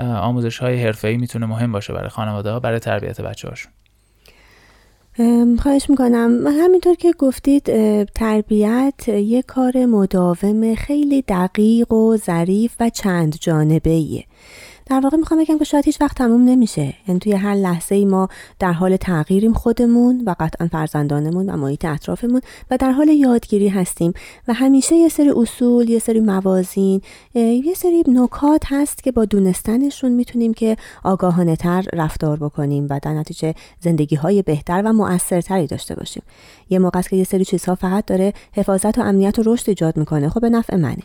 آموزش 0.00 0.58
های 0.58 0.82
حرفه‌ای 0.82 1.16
می‌تونه 1.16 1.46
مهم 1.46 1.72
باشه 1.72 1.92
برای 1.92 2.08
خانواده 2.08 2.50
ها 2.50 2.60
برای 2.60 2.78
تربیت 2.78 3.20
بچه 3.20 3.48
هاشون 3.48 3.72
خواهش 5.58 5.90
می‌کنم. 5.90 6.46
همینطور 6.46 6.94
که 6.94 7.12
گفتید 7.18 7.64
تربیت 8.04 9.08
یک 9.08 9.46
کار 9.46 9.86
مداوم 9.86 10.74
خیلی 10.74 11.22
دقیق 11.28 11.92
و 11.92 12.16
ظریف 12.16 12.74
و 12.80 12.90
چند 12.90 13.36
جانبه 13.40 13.90
ایه 13.90 14.24
در 14.86 15.00
واقع 15.00 15.16
می‌خوام 15.16 15.40
بگم 15.40 15.58
که 15.58 15.64
شاید 15.64 15.84
هیچ 15.84 16.00
وقت 16.00 16.16
تموم 16.16 16.44
نمیشه. 16.44 16.94
یعنی 17.08 17.20
توی 17.20 17.32
هر 17.32 17.54
لحظه 17.54 17.94
ای 17.94 18.04
ما 18.04 18.28
در 18.58 18.72
حال 18.72 18.96
تغییریم 18.96 19.52
خودمون 19.52 20.22
و 20.26 20.34
قطعا 20.40 20.68
فرزندانمون 20.72 21.50
و 21.50 21.56
محیط 21.56 21.84
اطرافمون 21.84 22.40
و 22.70 22.76
در 22.76 22.90
حال 22.90 23.08
یادگیری 23.08 23.68
هستیم. 23.68 24.12
و 24.48 24.52
همیشه 24.54 24.96
یه 24.96 25.08
سری 25.08 25.30
اصول 25.36 25.90
یه 25.90 25.98
سری 25.98 26.20
موازین 26.20 27.00
یه 27.34 27.74
سری 27.76 28.02
نکات 28.08 28.62
هست 28.66 29.02
که 29.02 29.12
با 29.12 29.24
دونستنشون 29.24 30.12
می‌تونیم 30.12 30.54
که 30.54 30.76
آگاهانه 31.04 31.56
تر 31.56 31.84
رفتار 31.92 32.36
بکنیم 32.36 32.86
و 32.90 33.00
در 33.02 33.14
نتیجه 33.14 33.54
زندگی 33.80 34.16
های 34.16 34.42
بهتر 34.42 34.82
و 34.84 34.92
مؤثرتری 34.92 35.66
داشته 35.66 35.94
باشیم. 35.94 36.22
یه 36.72 36.78
موقع 36.78 36.98
است 36.98 37.08
که 37.08 37.16
یه 37.16 37.24
سری 37.24 37.44
چیزها 37.44 37.74
فقط 37.74 38.04
داره 38.04 38.32
حفاظت 38.52 38.98
و 38.98 39.00
امنیت 39.00 39.38
و 39.38 39.42
رشد 39.46 39.68
ایجاد 39.68 39.96
می‌کنه. 39.96 40.28
خب 40.28 40.40
به 40.40 40.50
نفع 40.50 40.76
منه. 40.76 41.02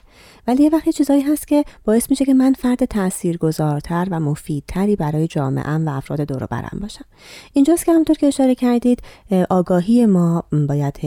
ولی 0.48 0.64
یه 0.64 0.70
وقتی 0.70 0.94
چیزایی 0.94 1.22
هست 1.22 1.48
که 1.48 1.64
باعث 1.86 2.10
میشه 2.10 2.26
که 2.26 2.34
من 2.34 2.54
فرد 2.54 2.86
تاثیرگذارتر 2.86 4.08
و 4.12 4.20
مفیدتری 4.20 4.96
برای 4.96 5.28
جامعه 5.28 5.78
و 5.78 5.90
افراد 5.90 6.22
دور 6.22 6.46
برم 6.46 6.80
باشم. 6.82 7.06
اینجاست 7.54 7.86
که 7.86 7.92
همونطور 7.92 8.16
که 8.16 8.28
اشاره 8.28 8.56
کردید 8.56 9.02
آگاهی 9.50 10.06
ما 10.06 10.44
باید 10.68 11.00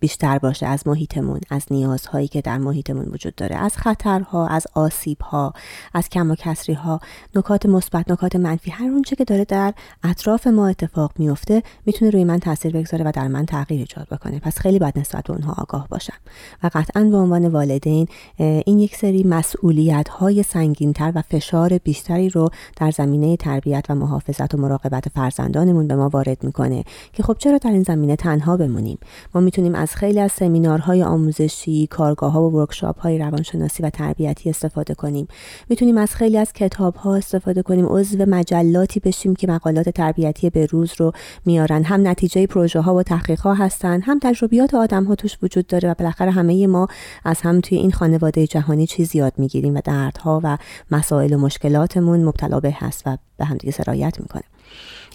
بیشتر 0.00 0.38
باشه 0.38 0.66
از 0.66 0.86
محیطمون 0.86 1.40
از 1.50 1.64
نیازهایی 1.70 2.28
که 2.28 2.40
در 2.40 2.58
محیطمون 2.58 3.04
وجود 3.04 3.34
داره 3.34 3.56
از 3.56 3.76
خطرها 3.76 4.46
از 4.46 4.66
آسیبها 4.74 5.52
از 5.94 6.08
کم 6.08 6.30
و 6.30 6.34
کسری 6.34 6.74
ها 6.74 7.00
نکات 7.34 7.66
مثبت 7.66 8.10
نکات 8.10 8.36
منفی. 8.36 8.70
هر 8.70 8.88
اونچه 8.88 9.16
که 9.16 9.24
داره 9.24 9.44
در 9.44 9.74
اطراف 10.02 10.46
ما 10.46 10.68
اتفاق 10.68 11.12
میفته 11.18 11.62
می‌تونه 11.86 12.10
روی 12.10 12.24
من 12.24 12.38
تاثیر 12.38 12.72
بگذاره 12.72 13.04
و 13.04 13.12
در 13.14 13.28
من 13.28 13.46
تغییر 13.46 13.87
ایجاد 13.88 14.08
بکنه 14.08 14.38
پس 14.38 14.58
خیلی 14.58 14.78
باید 14.78 14.98
نسبت 14.98 15.24
به 15.24 15.32
اونها 15.32 15.54
آگاه 15.58 15.88
باشم 15.88 16.16
و 16.62 16.70
قطعا 16.74 17.04
به 17.04 17.16
عنوان 17.16 17.48
والدین 17.48 18.06
این 18.38 18.78
یک 18.78 18.96
سری 18.96 19.24
مسئولیت 19.24 20.08
های 20.08 20.42
سنگینتر 20.42 21.12
و 21.14 21.22
فشار 21.22 21.78
بیشتری 21.78 22.28
رو 22.28 22.50
در 22.76 22.90
زمینه 22.90 23.36
تربیت 23.36 23.84
و 23.88 23.94
محافظت 23.94 24.54
و 24.54 24.58
مراقبت 24.58 25.08
فرزندانمون 25.08 25.88
به 25.88 25.96
ما 25.96 26.08
وارد 26.08 26.44
می‌کنه 26.44 26.84
که 27.12 27.22
خب 27.22 27.36
چرا 27.38 27.58
در 27.58 27.70
این 27.70 27.82
زمینه 27.82 28.16
تنها 28.16 28.56
بمونیم؟ 28.56 28.98
ما 29.34 29.40
می‌تونیم 29.40 29.74
از 29.74 29.94
خیلی 29.94 30.20
از 30.20 30.32
سمینارهای 30.32 31.02
آموزشی 31.02 31.86
کارگاه 31.86 32.32
ها 32.32 32.42
و 32.42 32.52
ورکشاپ 32.52 33.00
های 33.00 33.18
روانشناسی 33.18 33.82
و 33.82 33.90
تربیتی 33.90 34.50
استفاده 34.50 34.94
کنیم. 34.94 35.28
می‌تونیم 35.68 35.98
از 35.98 36.14
خیلی 36.14 36.38
از 36.38 36.52
کتاب 36.52 36.94
ها 36.94 37.16
استفاده 37.16 37.62
کنیم 37.62 37.86
عضو 37.88 38.24
مجلاتی 38.28 39.00
بشیم 39.00 39.34
که 39.34 39.46
مقالات 39.46 39.88
تربیتی 39.88 40.50
به 40.50 40.66
روز 40.66 40.92
رو 40.98 41.12
میارن. 41.44 41.84
هم 41.84 42.08
نتیجه 42.08 42.46
پروژه 42.46 42.80
ها 42.80 42.94
و 42.94 43.02
تحقیق 43.02 43.40
ها 43.40 43.54
هستن. 43.78 44.00
هم 44.00 44.18
تجربیات 44.18 44.74
آدم 44.74 45.04
ها 45.04 45.14
توش 45.14 45.38
وجود 45.42 45.66
داره 45.66 45.90
و 45.90 45.94
بالاخره 45.98 46.30
همه 46.30 46.66
ما 46.66 46.88
از 47.24 47.40
هم 47.40 47.60
توی 47.60 47.78
این 47.78 47.92
خانواده 47.92 48.46
جهانی 48.46 48.86
چیز 48.86 49.16
یاد 49.16 49.32
می‌گیریم 49.36 49.74
و 49.74 49.80
دردها 49.84 50.40
و 50.44 50.58
مسائل 50.90 51.32
و 51.32 51.38
مشکلاتمون 51.38 52.24
مبتلا 52.24 52.60
به 52.60 52.74
هست 52.74 53.02
و 53.06 53.16
به 53.36 53.44
همدیگه 53.44 53.72
سرایت 53.72 54.20
می‌کنه. 54.20 54.42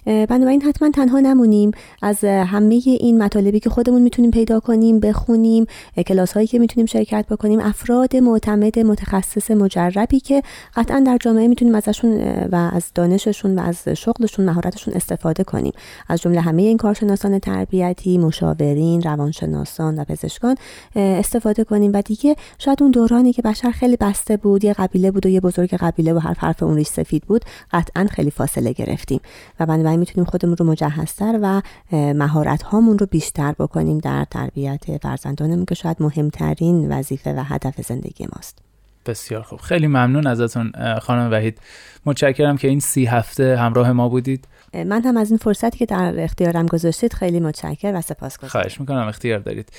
بنابراین 0.06 0.62
حتما 0.62 0.90
تنها 0.90 1.20
نمونیم. 1.20 1.72
از 2.02 2.24
همه 2.24 2.82
این 2.86 3.24
مطالبی 3.24 3.60
که 3.60 3.70
خودمون 3.70 4.02
می‌تونیم 4.02 4.32
پیدا 4.32 4.60
کنیم 4.60 5.00
بخونیم 5.00 5.66
کلاس 6.08 6.34
هایی 6.34 6.48
که 6.48 6.60
می‌تونیم 6.60 6.86
شرکت 6.86 7.26
بکنیم 7.30 7.60
افراد 7.60 8.16
معتمد 8.16 8.80
متخصص 8.80 9.52
مجربی 9.52 10.20
که 10.20 10.42
قطعا 10.76 11.00
در 11.00 11.18
جامعه 11.18 11.48
می‌تونیم 11.48 11.76
ازشون 11.76 12.22
و 12.52 12.70
از 12.74 12.92
دانششون 12.96 13.60
و 13.60 13.62
از 13.62 13.88
شغلشون 13.88 14.46
مهارتشون 14.46 14.94
استفاده 14.94 15.44
کنیم. 15.44 15.74
از 16.08 16.22
جمله 16.22 16.42
همه 16.42 16.62
این 16.62 16.78
کارشناسان 16.78 17.40
تربیتی 17.40 18.18
مشاورین 18.18 19.02
روانشناسان 19.02 20.00
و 20.00 20.04
پزشکان 20.04 20.56
استفاده 20.96 21.64
کنیم. 21.64 21.92
و 21.94 22.02
دیگه 22.02 22.36
شاید 22.58 22.84
اون 22.84 22.92
دورانی 22.92 23.34
که 23.34 23.42
بشر 23.42 23.72
خیلی 23.72 23.98
بسته 23.98 24.38
بود 24.38 24.64
یه 24.64 24.74
قبیله 24.74 25.12
بود 25.12 25.26
و 25.26 25.30
یه 25.30 25.42
بزرگ 25.42 25.74
قبیله 25.74 26.14
و 26.14 26.20
هر 26.20 26.36
حرف 26.38 26.64
اون 26.64 26.76
ریش 26.76 26.88
سفید 26.88 27.24
بود 27.24 27.46
قطعا 27.72 28.08
خیلی 28.12 28.32
فاصله 28.32 28.74
گرفتیم. 28.74 29.20
و 29.60 29.66
بنابراین 29.66 29.93
می‌تونیم 29.98 30.30
خودمون 30.30 30.58
رو 30.58 30.66
مجهزتر 30.66 31.40
و 31.42 31.62
مهارت 31.92 32.64
هامون 32.64 32.98
رو 32.98 33.06
بیشتر 33.06 33.52
بکنیم 33.52 33.98
در 33.98 34.26
تربیت 34.32 34.98
فرزندانمون 35.02 35.66
که 35.66 35.76
شاید 35.76 35.98
مهمترین 36.00 36.92
وظیفه 36.92 37.34
و 37.34 37.44
هدف 37.44 37.82
زندگی 37.82 38.28
ماست. 38.36 38.58
بسیار 39.06 39.42
خوب. 39.42 39.60
خیلی 39.60 39.88
ممنون 39.88 40.28
ازتون 40.28 40.72
خانم 41.02 41.32
وحید. 41.32 41.60
متشکرم 42.06 42.58
که 42.58 42.68
این 42.68 42.80
سی 42.80 43.06
هفته 43.06 43.58
همراه 43.58 43.92
ما 43.92 44.10
بودید. 44.10 44.48
من 44.74 45.02
هم 45.02 45.18
از 45.18 45.30
این 45.30 45.38
فرصتی 45.38 45.78
که 45.78 45.86
در 45.86 46.14
اختیارم 46.18 46.66
گذاشتید 46.66 47.14
خیلی 47.14 47.40
متشکر 47.40 47.94
و 47.96 48.02
سپاسگزارم. 48.02 48.52
خواهش 48.52 48.80
می‌کنم 48.80 49.08
اختیار 49.08 49.40
دارید. 49.40 49.70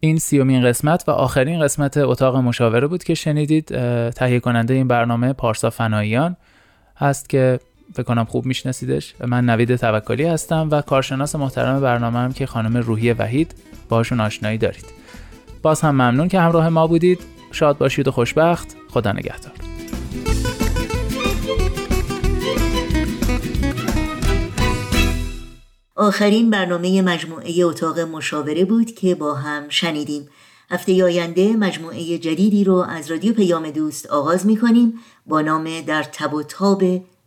این 0.00 0.18
سیومین 0.18 0.64
قسمت 0.64 1.04
و 1.08 1.10
آخرین 1.10 1.60
قسمت 1.60 1.96
اتاق 1.96 2.36
مشاوره 2.36 2.86
بود 2.86 3.04
که 3.04 3.14
شنیدید. 3.14 3.66
تهیه 4.10 4.40
کننده 4.40 4.74
این 4.74 4.88
برنامه 4.88 5.32
پارسا 5.32 5.70
فناییان 5.70 6.36
هست 6.96 7.28
که 7.28 7.60
فکر 7.92 8.02
کنم 8.02 8.24
خوب 8.24 8.46
میشناسیدش. 8.46 9.14
من 9.26 9.44
نوید 9.44 9.76
توکلی 9.76 10.24
هستم 10.24 10.68
و 10.70 10.80
کارشناس 10.80 11.36
محترم 11.36 11.80
برنامه 11.80 12.18
هم 12.18 12.32
که 12.32 12.46
خانم 12.46 12.76
روحی 12.76 13.12
وحید 13.12 13.54
باشون 13.88 14.20
آشنایی 14.20 14.58
دارید. 14.58 14.84
باز 15.62 15.80
هم 15.80 15.94
ممنون 15.94 16.28
که 16.28 16.40
همراه 16.40 16.68
ما 16.68 16.86
بودید. 16.86 17.20
شاد 17.52 17.78
باشید 17.78 18.08
و 18.08 18.10
خوشبخت. 18.10 18.76
خدا 18.90 19.12
نگهدار. 19.12 19.52
آخرین 25.96 26.50
برنامه 26.50 27.02
مجموعه 27.02 27.64
اتاق 27.64 27.98
مشاوره 28.00 28.64
بود 28.64 28.94
که 28.94 29.14
با 29.14 29.34
هم 29.34 29.68
شنیدیم. 29.68 30.28
هفته 30.70 31.04
آینده 31.04 31.56
مجموعه 31.56 32.18
جدیدی 32.18 32.64
رو 32.64 32.74
از 32.74 33.10
رادیو 33.10 33.32
پیام 33.34 33.70
دوست 33.70 34.06
آغاز 34.06 34.46
می 34.46 34.56
کنیم 34.56 34.94
با 35.26 35.40
نام 35.40 35.80
در 35.80 36.02
تب 36.02 36.34
و 36.34 36.42
تاب 36.42 36.82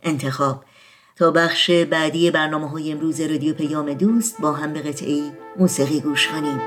انتخاب. 0.08 0.64
تا 1.16 1.30
بخش 1.30 1.70
بعدی 1.70 2.30
برنامه 2.30 2.68
های 2.68 2.92
امروز 2.92 3.20
رادیو 3.20 3.54
پیام 3.54 3.94
دوست 3.94 4.40
با 4.40 4.52
هم 4.52 4.72
به 4.72 4.80
قطعی 4.80 5.32
موسیقی 5.56 6.00
گوش 6.00 6.28
کنیم. 6.28 6.60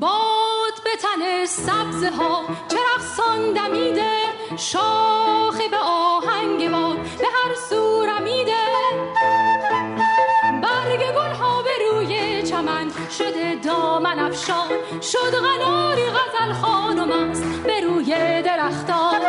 باد 0.00 0.74
به 0.84 0.90
تن 1.02 1.46
سبزه 1.46 2.10
ها 2.10 2.44
چرخ 2.68 3.20
دمیده؟ 3.56 4.12
شاخه 4.56 5.68
به 5.70 5.76
آهنگ 5.76 6.70
باد 6.70 6.96
به 6.96 7.26
هر 7.34 7.54
سو 7.68 8.06
رمیده 8.06 8.62
برگ 10.62 11.00
گل 11.00 11.34
ها 11.34 11.62
به 11.62 11.70
روی 11.90 12.42
چمن 12.42 12.90
شده 13.18 13.54
دامن 13.64 14.18
افشان 14.18 14.68
شد 15.02 15.34
غناری 15.34 16.02
غزل 16.02 16.52
خانم 16.52 17.30
است 17.30 17.44
به 17.44 17.80
روی 17.80 18.42
درختان. 18.42 19.20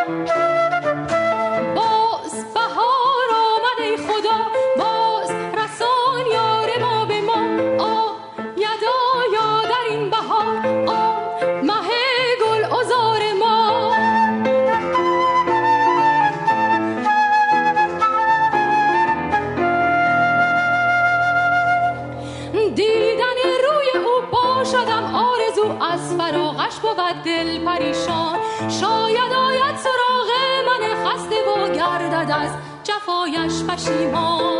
yaş 33.33 33.67
başıma 33.67 34.52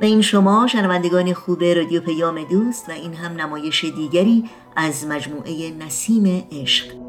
و 0.00 0.04
این 0.04 0.22
شما 0.22 0.66
شنوندگان 0.66 1.34
خوب 1.34 1.64
رادیو 1.64 2.00
پیام 2.00 2.44
دوست 2.44 2.88
و 2.88 2.92
این 2.92 3.14
هم 3.14 3.32
نمایش 3.32 3.84
دیگری 3.84 4.50
از 4.76 5.06
مجموعه 5.06 5.70
نسیم 5.70 6.44
عشق. 6.52 7.00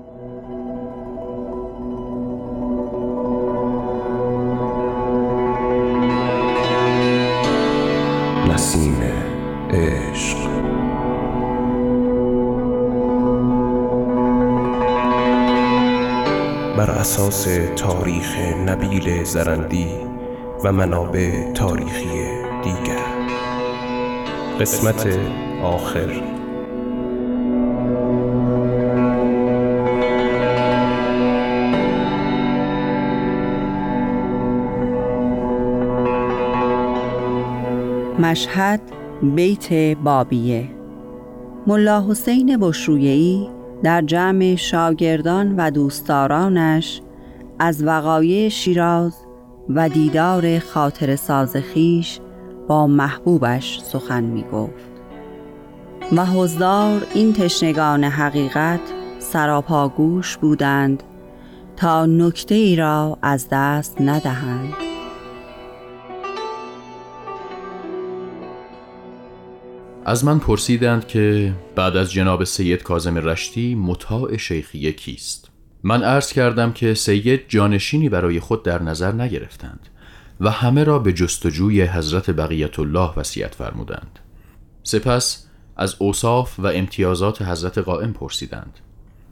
اساس 17.01 17.47
تاریخ 17.75 18.37
نبیل 18.65 19.23
زرندی 19.23 19.87
و 20.63 20.71
منابع 20.71 21.53
تاریخی 21.53 22.50
دیگر. 22.63 23.05
قسمت 24.59 25.19
آخر. 25.63 26.21
مشهد 38.19 38.81
بیت 39.35 39.73
بابیه. 40.03 40.69
ملا 41.67 42.05
حسین 42.09 42.57
بشرویهی 42.57 43.49
در 43.83 44.01
جمع 44.01 44.55
شاگردان 44.55 45.55
و 45.55 45.71
دوستدارانش 45.71 47.01
از 47.59 47.83
وقایع 47.83 48.49
شیراز 48.49 49.15
و 49.69 49.89
دیدار 49.89 50.59
خاطر 50.59 51.15
سازخیش 51.15 52.19
محبوبش 52.71 53.79
سخن 53.81 54.23
می 54.23 54.43
گفت 54.43 54.91
و 56.15 56.25
حضار 56.25 57.07
این 57.13 57.33
تشنگان 57.33 58.03
حقیقت 58.03 58.79
سراپاگوش 59.19 60.37
بودند 60.37 61.03
تا 61.75 62.05
نکته 62.05 62.55
ای 62.55 62.75
را 62.75 63.17
از 63.21 63.47
دست 63.51 64.01
ندهند. 64.01 64.73
از 70.05 70.25
من 70.25 70.39
پرسیدند 70.39 71.07
که 71.07 71.53
بعد 71.75 71.97
از 71.97 72.11
جناب 72.11 72.43
سید 72.43 72.83
کازم 72.83 73.17
رشتی 73.17 73.75
مطاع 73.75 74.37
شیخیه 74.37 74.91
کیست 74.91 75.51
من 75.83 76.03
عرض 76.03 76.33
کردم 76.33 76.71
که 76.71 76.93
سید 76.93 77.41
جانشینی 77.47 78.09
برای 78.09 78.39
خود 78.39 78.63
در 78.63 78.83
نظر 78.83 79.11
نگرفتند. 79.11 79.90
و 80.41 80.49
همه 80.49 80.83
را 80.83 80.99
به 80.99 81.13
جستجوی 81.13 81.81
حضرت 81.81 82.29
بقیت 82.29 82.79
الله 82.79 83.13
وصیت 83.17 83.55
فرمودند. 83.55 84.19
سپس 84.83 85.47
از 85.77 85.95
اوصاف 85.99 86.59
و 86.59 86.67
امتیازات 86.67 87.41
حضرت 87.41 87.77
قائم 87.77 88.13
پرسیدند. 88.13 88.79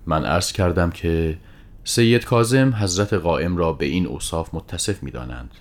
من 0.06 0.26
عرض 0.26 0.52
کردم 0.52 0.90
که 0.90 1.38
سید 1.84 2.26
کازم 2.26 2.74
حضرت 2.76 3.14
قائم 3.14 3.58
را 3.58 3.74
به 3.74 3.86
این 3.86 4.08
اوصاف 4.08 4.54
متصف 4.54 5.04
می 5.04 5.12
دانند 5.12 5.52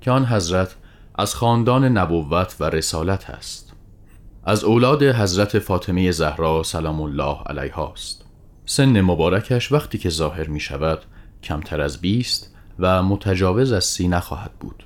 که 0.00 0.10
آن 0.10 0.26
حضرت 0.26 0.74
از 1.14 1.34
خاندان 1.34 1.84
نبوت 1.84 2.56
و 2.60 2.64
رسالت 2.64 3.30
است. 3.30 3.72
از 4.44 4.64
اولاد 4.64 5.02
حضرت 5.02 5.58
فاطمه 5.58 6.10
زهرا 6.10 6.62
سلام 6.62 7.00
الله 7.00 7.42
علیها 7.46 7.92
است. 7.92 8.24
سن 8.64 9.00
مبارکش 9.00 9.72
وقتی 9.72 9.98
که 9.98 10.10
ظاهر 10.10 10.48
می 10.48 10.60
شود 10.60 11.02
کمتر 11.42 11.80
از 11.80 12.00
بیست 12.00 12.57
و 12.78 13.02
متجاوز 13.02 13.72
از 13.72 13.84
سی 13.84 14.08
نخواهد 14.08 14.52
بود. 14.60 14.84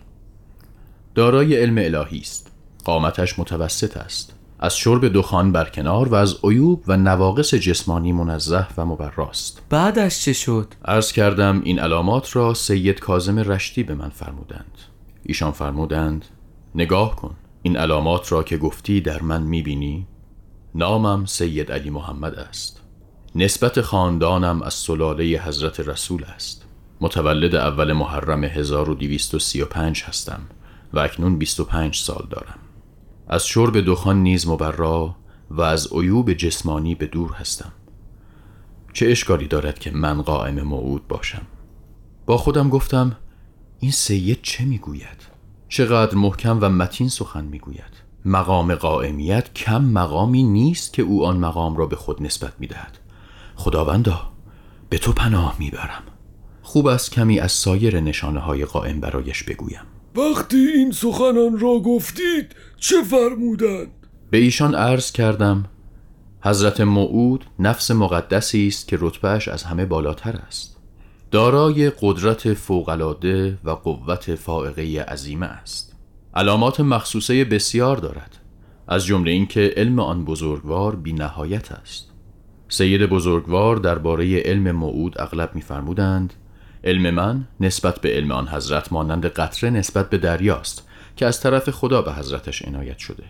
دارای 1.14 1.56
علم 1.56 1.78
الهی 1.78 2.18
است. 2.18 2.50
قامتش 2.84 3.38
متوسط 3.38 3.96
است. 3.96 4.34
از 4.58 4.76
شرب 4.76 5.08
دخان 5.08 5.52
برکنار 5.52 6.08
و 6.08 6.14
از 6.14 6.36
عیوب 6.44 6.82
و 6.86 6.96
نواقص 6.96 7.54
جسمانی 7.54 8.12
منزه 8.12 8.66
و 8.76 8.86
مبراست 8.86 9.62
بعدش 9.70 10.24
چه 10.24 10.32
شد؟ 10.32 10.74
عرض 10.84 11.12
کردم 11.12 11.60
این 11.64 11.78
علامات 11.78 12.36
را 12.36 12.54
سید 12.54 13.00
کازم 13.00 13.38
رشتی 13.38 13.82
به 13.82 13.94
من 13.94 14.08
فرمودند. 14.08 14.78
ایشان 15.22 15.50
فرمودند 15.50 16.24
نگاه 16.74 17.16
کن 17.16 17.34
این 17.62 17.76
علامات 17.76 18.32
را 18.32 18.42
که 18.42 18.56
گفتی 18.56 19.00
در 19.00 19.22
من 19.22 19.42
می‌بینی؟ 19.42 20.06
نامم 20.74 21.24
سید 21.24 21.72
علی 21.72 21.90
محمد 21.90 22.34
است. 22.34 22.80
نسبت 23.34 23.80
خاندانم 23.80 24.62
از 24.62 24.74
سلاله 24.74 25.24
حضرت 25.24 25.80
رسول 25.80 26.24
است. 26.24 26.61
متولد 27.02 27.54
اول 27.54 27.92
محرم 27.92 28.44
1235 28.44 30.02
هستم 30.02 30.40
و 30.92 30.98
اکنون 30.98 31.38
25 31.38 31.96
سال 31.96 32.26
دارم. 32.30 32.58
از 33.28 33.46
شرب 33.46 33.80
دخان 33.80 34.22
نیز 34.22 34.48
مبرا 34.48 35.16
و 35.50 35.60
از 35.60 35.88
عیوب 35.92 36.32
جسمانی 36.32 36.94
به 36.94 37.06
دور 37.06 37.32
هستم. 37.32 37.72
چه 38.92 39.06
اشکالی 39.06 39.48
دارد 39.48 39.78
که 39.78 39.90
من 39.90 40.22
قائم 40.22 40.60
موعود 40.60 41.08
باشم؟ 41.08 41.42
با 42.26 42.36
خودم 42.36 42.68
گفتم 42.68 43.16
این 43.78 43.90
سید 43.90 44.38
چه 44.42 44.64
می‌گوید؟ 44.64 45.26
چقدر 45.68 46.14
محکم 46.14 46.58
و 46.60 46.68
متین 46.68 47.08
سخن 47.08 47.44
می‌گوید؟ 47.44 48.02
مقام 48.24 48.74
قائمیت 48.74 49.54
کم 49.54 49.84
مقامی 49.84 50.42
نیست 50.42 50.92
که 50.92 51.02
او 51.02 51.26
آن 51.26 51.36
مقام 51.36 51.76
را 51.76 51.86
به 51.86 51.96
خود 51.96 52.22
نسبت 52.22 52.52
می‌دهد. 52.58 52.98
خداوندا 53.56 54.32
به 54.88 54.98
تو 54.98 55.12
پناه 55.12 55.56
می‌برم. 55.58 56.02
خوب 56.62 56.86
است 56.86 57.12
کمی 57.12 57.40
از 57.40 57.52
سایر 57.52 58.00
نشانه 58.00 58.40
های 58.40 58.64
قائم 58.64 59.00
برایش 59.00 59.42
بگویم. 59.42 59.82
وقتی 60.16 60.56
این 60.56 60.92
سخنان 60.92 61.58
را 61.58 61.78
گفتید 61.78 62.56
چه 62.80 63.02
فرمودند؟ 63.02 63.88
به 64.30 64.38
ایشان 64.38 64.74
عرض 64.74 65.12
کردم 65.12 65.64
حضرت 66.40 66.80
موعود 66.80 67.44
نفس 67.58 67.90
مقدسی 67.90 68.66
است 68.66 68.88
که 68.88 68.98
رتبهش 69.00 69.48
از 69.48 69.62
همه 69.62 69.84
بالاتر 69.84 70.36
است. 70.36 70.76
دارای 71.30 71.92
قدرت 72.00 72.54
فوقالعاده 72.54 73.58
و 73.64 73.70
قوت 73.70 74.34
فائقه 74.34 75.00
عظیمه 75.02 75.46
است. 75.46 75.96
علامات 76.34 76.80
مخصوصه 76.80 77.44
بسیار 77.44 77.96
دارد 77.96 78.38
از 78.88 79.06
جمله 79.06 79.30
اینکه 79.30 79.74
علم 79.76 79.98
آن 79.98 80.24
بزرگوار 80.24 80.96
بی 80.96 81.12
نهایت 81.12 81.72
است. 81.72 82.08
سید 82.68 83.06
بزرگوار 83.06 83.76
درباره 83.76 84.40
علم 84.40 84.70
موعود 84.70 85.20
اغلب 85.20 85.50
میفرمودند 85.54 86.34
علم 86.84 87.14
من 87.14 87.48
نسبت 87.60 88.00
به 88.00 88.08
علم 88.08 88.32
آن 88.32 88.48
حضرت 88.48 88.92
مانند 88.92 89.26
قطره 89.26 89.70
نسبت 89.70 90.10
به 90.10 90.18
دریاست 90.18 90.88
که 91.16 91.26
از 91.26 91.40
طرف 91.40 91.70
خدا 91.70 92.02
به 92.02 92.12
حضرتش 92.12 92.62
عنایت 92.62 92.98
شده 92.98 93.24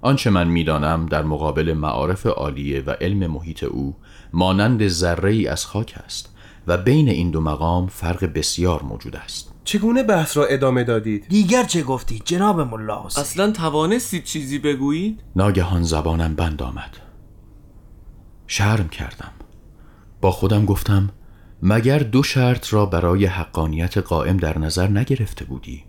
آنچه 0.00 0.30
من 0.30 0.48
می‌دانم 0.48 1.06
در 1.06 1.22
مقابل 1.22 1.72
معارف 1.72 2.26
عالیه 2.26 2.80
و 2.80 2.90
علم 2.90 3.26
محیط 3.26 3.64
او 3.64 3.96
مانند 4.32 4.88
ذره 4.88 5.30
ای 5.30 5.46
از 5.46 5.66
خاک 5.66 5.94
است 6.04 6.34
و 6.66 6.76
بین 6.76 7.08
این 7.08 7.30
دو 7.30 7.40
مقام 7.40 7.86
فرق 7.86 8.24
بسیار 8.24 8.82
موجود 8.82 9.16
است 9.16 9.54
چگونه 9.64 10.02
بحث 10.02 10.36
را 10.36 10.46
ادامه 10.46 10.84
دادید؟ 10.84 11.26
دیگر 11.28 11.64
چه 11.64 11.82
گفتید 11.82 12.22
جناب 12.24 12.60
ملا 12.60 13.06
حسین؟ 13.06 13.22
اصلا 13.22 13.50
توانستید 13.50 14.24
چیزی 14.24 14.58
بگویید؟ 14.58 15.20
ناگهان 15.36 15.82
زبانم 15.82 16.34
بند 16.34 16.62
آمد 16.62 16.96
شرم 18.46 18.88
کردم 18.88 19.32
با 20.20 20.30
خودم 20.30 20.64
گفتم 20.64 21.10
مگر 21.66 21.98
دو 21.98 22.22
شرط 22.22 22.72
را 22.72 22.86
برای 22.86 23.26
حقانیت 23.26 23.98
قائم 23.98 24.36
در 24.36 24.58
نظر 24.58 24.88
نگرفته 24.88 25.44
بودی؟ 25.44 25.84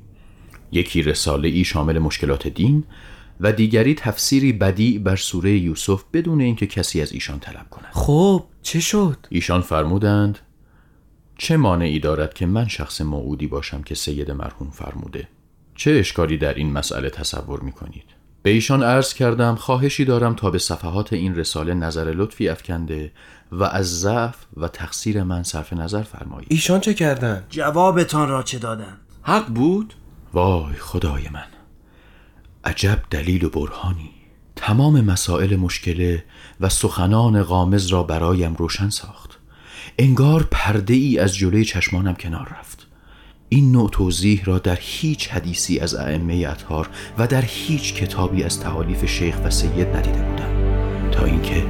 یکی 0.72 1.02
رساله 1.02 1.48
ای 1.48 1.64
شامل 1.64 2.00
مشکلات 2.00 2.48
دین 2.48 2.84
و 3.40 3.52
دیگری 3.52 3.96
تفسیری 3.96 4.54
بدی 4.54 5.00
بر 5.00 5.16
سوره 5.16 5.52
یوسف 5.52 6.04
بدون 6.14 6.42
اینکه 6.42 6.68
کسی 6.68 7.02
از 7.02 7.12
ایشان 7.12 7.40
طلب 7.40 7.70
کند. 7.70 7.90
خب 7.92 8.44
چه 8.62 8.80
شد؟ 8.80 9.18
ایشان 9.30 9.62
فرمودند 9.62 10.40
چه 11.38 11.58
مانعی 11.58 12.00
دارد 12.00 12.34
که 12.34 12.46
من 12.46 12.68
شخص 12.68 13.02
موعودی 13.02 13.48
باشم 13.48 13.82
که 13.82 13.96
سید 13.96 14.32
مرحوم 14.32 14.70
فرموده؟ 14.70 15.28
چه 15.76 15.92
اشکالی 15.92 16.38
در 16.38 16.54
این 16.54 16.72
مسئله 16.72 17.10
تصور 17.10 17.60
می 17.60 17.72
کنید 17.72 18.15
به 18.46 18.52
ایشان 18.52 18.84
عرض 18.84 19.14
کردم 19.14 19.56
خواهشی 19.56 20.06
دارم 20.06 20.36
تا 20.36 20.50
به 20.50 20.58
صفحات 20.60 21.14
این 21.14 21.36
رساله 21.36 21.74
نظر 21.74 22.14
لطفی 22.16 22.50
افکنده 22.50 23.12
و 23.52 23.64
از 23.64 24.00
ضعف 24.00 24.36
و 24.58 24.68
تقصیر 24.68 25.24
من 25.24 25.44
صرف 25.44 25.74
نظر 25.74 26.02
فرمایید. 26.02 26.48
ایشان 26.52 26.80
چه 26.80 26.94
کردند؟ 26.94 27.46
جوابتان 27.50 28.30
را 28.30 28.44
چه 28.44 28.60
دادند؟ 28.60 28.98
حق 29.22 29.48
بود؟ 29.48 29.94
وای 30.34 30.74
خدای 30.74 31.30
من 31.30 31.48
عجب 32.64 33.02
دلیل 33.10 33.46
و 33.46 33.50
برهانی. 33.50 34.12
تمام 34.56 35.02
مسائل 35.02 35.56
مشکله 35.56 36.24
و 36.60 36.70
سخنان 36.70 37.44
غامز 37.44 37.88
را 37.88 38.04
برایم 38.04 38.56
روشن 38.56 38.90
ساخت. 38.90 39.40
انگار 40.00 40.48
پرده 40.52 40.94
ای 40.94 41.20
از 41.20 41.36
جلوی 41.36 41.66
چشمانم 41.66 42.16
کنار 42.16 42.56
رفت. 42.60 42.75
این 43.50 43.72
نوع 43.72 43.90
توضیح 43.90 44.42
را 44.46 44.60
در 44.60 44.78
هیچ 44.82 45.30
حدیثی 45.30 45.80
از 45.80 45.96
ائمه 45.96 46.46
اطهار 46.50 46.90
و 47.18 47.28
در 47.28 47.42
هیچ 47.42 47.94
کتابی 47.94 48.44
از 48.44 48.60
تعالیف 48.60 49.06
شیخ 49.06 49.40
و 49.46 49.50
سید 49.50 49.88
ندیده 49.88 50.22
بودم. 50.22 51.12
تا 51.12 51.26
اینکه 51.26 51.64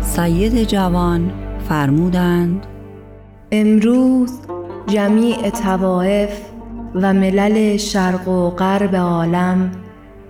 سید 0.00 0.64
جوان 0.64 1.45
فرمودند. 1.68 2.66
امروز 3.52 4.40
جمیع 4.86 5.50
توائف 5.50 6.40
و 6.94 7.14
ملل 7.14 7.76
شرق 7.76 8.28
و 8.28 8.50
غرب 8.50 8.96
عالم 8.96 9.72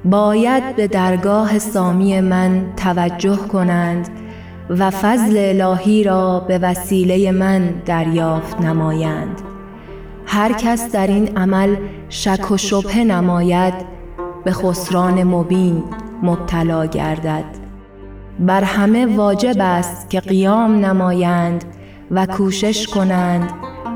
باید 0.04 0.76
به 0.76 0.86
درگاه 0.86 1.58
سامی 1.58 2.20
من 2.20 2.64
توجه 2.76 3.36
کنند 3.36 4.08
و 4.70 4.90
فضل 4.90 5.36
الهی 5.36 6.04
را 6.04 6.40
به 6.40 6.58
وسیله 6.58 7.32
من 7.32 7.74
دریافت 7.86 8.60
نمایند. 8.60 9.40
هر 10.26 10.52
کس 10.52 10.92
در 10.92 11.06
این 11.06 11.36
عمل 11.36 11.76
شک 12.08 12.50
و 12.50 12.56
شبه 12.56 13.04
نماید 13.04 13.74
به 14.44 14.52
خسران 14.52 15.24
مبین 15.24 15.82
مبتلا 16.22 16.86
گردد. 16.86 17.65
بر 18.40 18.64
همه 18.64 19.16
واجب 19.16 19.56
است 19.58 20.10
که 20.10 20.20
قیام 20.20 20.84
نمایند 20.84 21.64
و 22.10 22.26
کوشش 22.26 22.86
کنند 22.86 23.50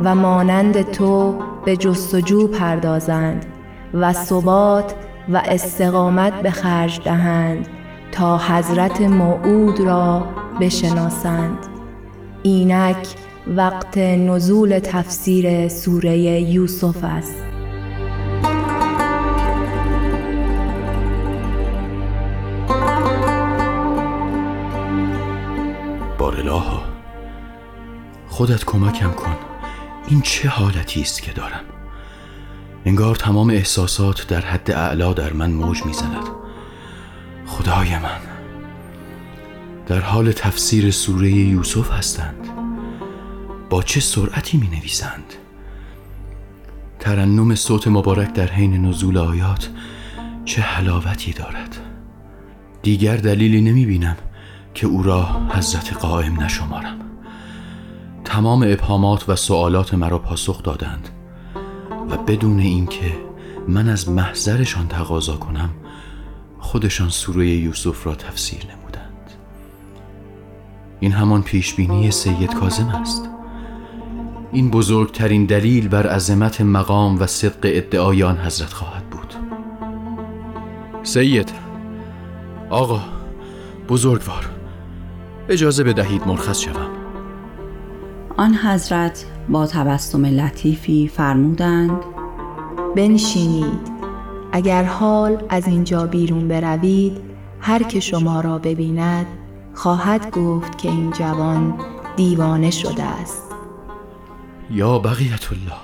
و 0.05 0.15
مانند 0.15 0.83
تو 0.83 1.35
به 1.65 1.77
جستجو 1.77 2.49
پردازند 2.49 3.47
و 3.95 4.13
ثبات 4.13 4.95
و 5.29 5.43
استقامت 5.45 6.43
به 6.43 6.51
خرج 6.51 7.01
دهند 7.05 7.69
تا 8.13 8.39
حضرت 8.39 9.01
موعود 9.01 9.81
را 9.81 10.25
بشناسند. 10.61 11.59
اینک 12.43 13.09
وقت 13.57 13.99
نزول 13.99 14.79
تفسیر 14.79 15.69
سوره 15.69 16.19
یوسف 16.19 17.05
است. 17.05 17.60
بارلاها 26.41 26.83
خودت 28.29 28.65
کمکم 28.65 29.11
کن. 29.11 29.37
این 30.09 30.21
چه 30.21 30.49
حالتی 30.49 31.01
است 31.01 31.23
که 31.23 31.33
دارم؟ 31.33 31.65
انگار 32.85 33.17
تمام 33.17 33.51
احساسات 33.51 34.27
در 34.27 34.41
حد 34.41 34.71
اعلا 34.71 35.13
در 35.13 35.33
من 35.33 35.51
موج 35.51 35.87
می‌زند. 35.87 36.25
خدای 37.47 37.99
من. 37.99 38.21
در 39.87 40.01
حال 40.01 40.33
تفسیر 40.33 40.91
سوره 40.91 41.31
یوسف 41.31 41.91
هستند. 41.91 42.49
با 43.71 43.83
چه 43.83 44.01
سرعتی 44.01 44.59
می 44.59 44.69
نویسند 44.69 45.35
ترنم 47.01 47.55
صوت 47.55 47.89
مبارک 47.89 48.33
در 48.33 48.47
حین 48.47 48.87
نزول 48.87 49.19
آیات 49.19 49.71
چه 50.45 50.63
حلاوتی 50.63 51.33
دارد. 51.33 51.77
دیگر 52.83 53.17
دلیلی 53.17 53.61
نمی 53.61 53.87
بینم 53.87 54.17
که 54.75 54.87
او 54.87 55.03
را 55.03 55.27
حضرت 55.49 55.93
قائم 55.93 56.43
نشمارم. 56.43 56.99
تمام 58.25 58.63
ابهامات 58.63 59.29
و 59.29 59.37
سوالات 59.37 59.95
مرا 59.95 60.19
پاسخ 60.19 60.63
دادند 60.63 61.09
و 62.11 62.17
بدون 62.17 62.59
اینکه 62.59 63.13
من 63.69 63.89
از 63.89 64.09
محضرشان 64.09 64.89
تقاضا 64.89 65.37
کنم 65.37 65.71
خودشان 66.59 67.09
سوره 67.09 67.49
یوسف 67.49 68.07
را 68.07 68.15
تفسیر 68.15 68.63
نمودند. 68.65 69.31
این 71.01 71.13
همان 71.13 71.43
پیشبینی 71.43 72.11
سید 72.11 72.55
کازم 72.55 72.89
است. 72.89 73.29
این 74.53 74.71
بزرگترین 74.71 75.47
دلیل 75.47 75.89
بر 75.89 76.07
عظمت 76.07 76.61
مقام 76.61 77.21
و 77.21 77.27
صدق 77.27 77.59
ادعای 77.63 78.23
آن 78.23 78.39
حضرت 78.39 78.73
خواهد 78.73 79.11
بود. 79.11 79.35
سید 81.03 81.53
آقا 82.71 83.01
بزرگوار. 83.89 84.60
اجازه 85.51 85.85
بدهید 85.85 86.27
مرخص 86.27 86.61
شوم. 86.61 86.91
آن 88.37 88.55
حضرت 88.55 89.27
با 89.49 89.67
تبسم 89.67 90.25
لطیفی 90.25 91.09
فرمودند 91.09 92.01
بنشینید. 92.97 93.91
اگر 94.53 94.85
حال 94.85 95.43
از 95.49 95.67
اینجا 95.67 96.07
بیرون 96.07 96.49
بروید 96.49 97.21
هر 97.61 97.83
که 97.83 98.01
شما 98.01 98.41
را 98.41 98.59
ببیند 98.59 99.27
خواهد 99.75 100.31
گفت 100.31 100.79
که 100.79 100.89
این 100.89 101.11
جوان 101.11 101.75
دیوانه 102.17 102.71
شده 102.71 103.03
است. 103.03 103.43
یا 104.71 104.99
بقیت 104.99 105.53
الله 105.53 105.81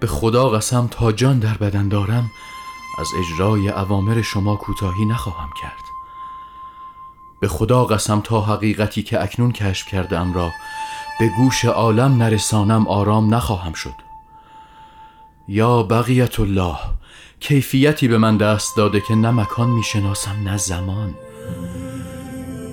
به 0.00 0.06
خدا 0.06 0.48
قسم 0.48 0.88
تا 0.90 1.12
جان 1.12 1.38
در 1.38 1.54
بدن 1.54 1.88
دارم 1.88 2.30
از 2.98 3.06
اجرای 3.18 3.68
اوامر 3.68 4.22
شما 4.22 4.56
کوتاهی 4.56 5.04
نخواهم 5.04 5.50
کرد. 5.60 5.91
به 7.42 7.48
خدا 7.48 7.84
قسم 7.84 8.20
تا 8.20 8.40
حقیقتی 8.40 9.02
که 9.02 9.22
اکنون 9.22 9.52
کشف 9.52 9.86
کردم 9.86 10.32
را 10.32 10.50
به 11.20 11.28
گوش 11.36 11.64
عالم 11.64 12.22
نرسانم 12.22 12.88
آرام 12.88 13.34
نخواهم 13.34 13.72
شد. 13.72 13.94
یا 15.48 15.82
بقیت 15.82 16.40
الله 16.40 16.76
کیفیتی 17.40 18.08
به 18.08 18.18
من 18.18 18.36
دست 18.36 18.76
داده 18.76 19.00
که 19.00 19.14
نه 19.14 19.30
مکان 19.30 19.68
می‌شناسم 19.68 20.36
نه 20.44 20.56
زمان. 20.56 21.14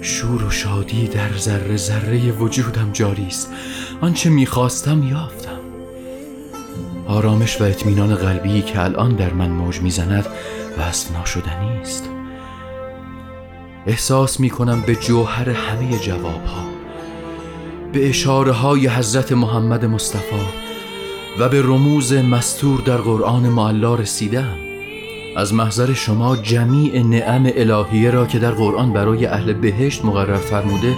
شور 0.02 0.44
و 0.44 0.52
شادی 0.52 1.08
در 1.08 1.38
ذره 1.38 1.78
ذره 1.78 2.32
وجودم 2.32 2.92
جاری 2.92 3.28
است. 3.28 3.54
آنچه 4.02 4.30
می‌خواستم 4.30 5.04
یافتم. 5.04 5.60
آرامش 7.08 7.62
و 7.62 7.64
اطمینان 7.64 8.16
قلبی 8.16 8.62
که 8.62 8.84
الان 8.84 9.16
در 9.16 9.34
من 9.34 9.50
موج 9.50 9.82
می‌زند 9.82 10.26
وصف 10.78 11.12
ناشدنی 11.12 11.82
است. 11.82 12.10
احساس 13.88 14.40
می‌کنم 14.40 14.82
به 14.82 14.96
جوهر 14.96 15.50
همه 15.50 16.00
جواب 16.00 16.46
ها 16.46 16.70
به 17.94 18.10
اشاره 18.10 18.52
های 18.52 18.88
حضرت 18.88 19.32
محمد 19.32 19.86
مصطفی 19.86 20.36
و 21.40 21.50
به 21.50 21.62
رموز 21.62 22.14
مستور 22.14 22.82
در 22.82 22.98
قرآن 22.98 23.50
معلا 23.50 23.96
رسیدم. 23.96 24.58
از 25.38 25.54
محضر 25.54 25.94
شما 25.94 26.36
جمیع 26.36 27.04
نعم 27.04 27.52
الهیه 27.56 28.12
را 28.12 28.26
که 28.26 28.40
در 28.40 28.52
قرآن 28.52 28.94
برای 28.94 29.26
اهل 29.26 29.54
بهشت 29.54 30.06
مقرر 30.06 30.38
فرموده 30.38 30.96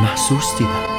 محسوس 0.00 0.58
دیدم. 0.58 0.97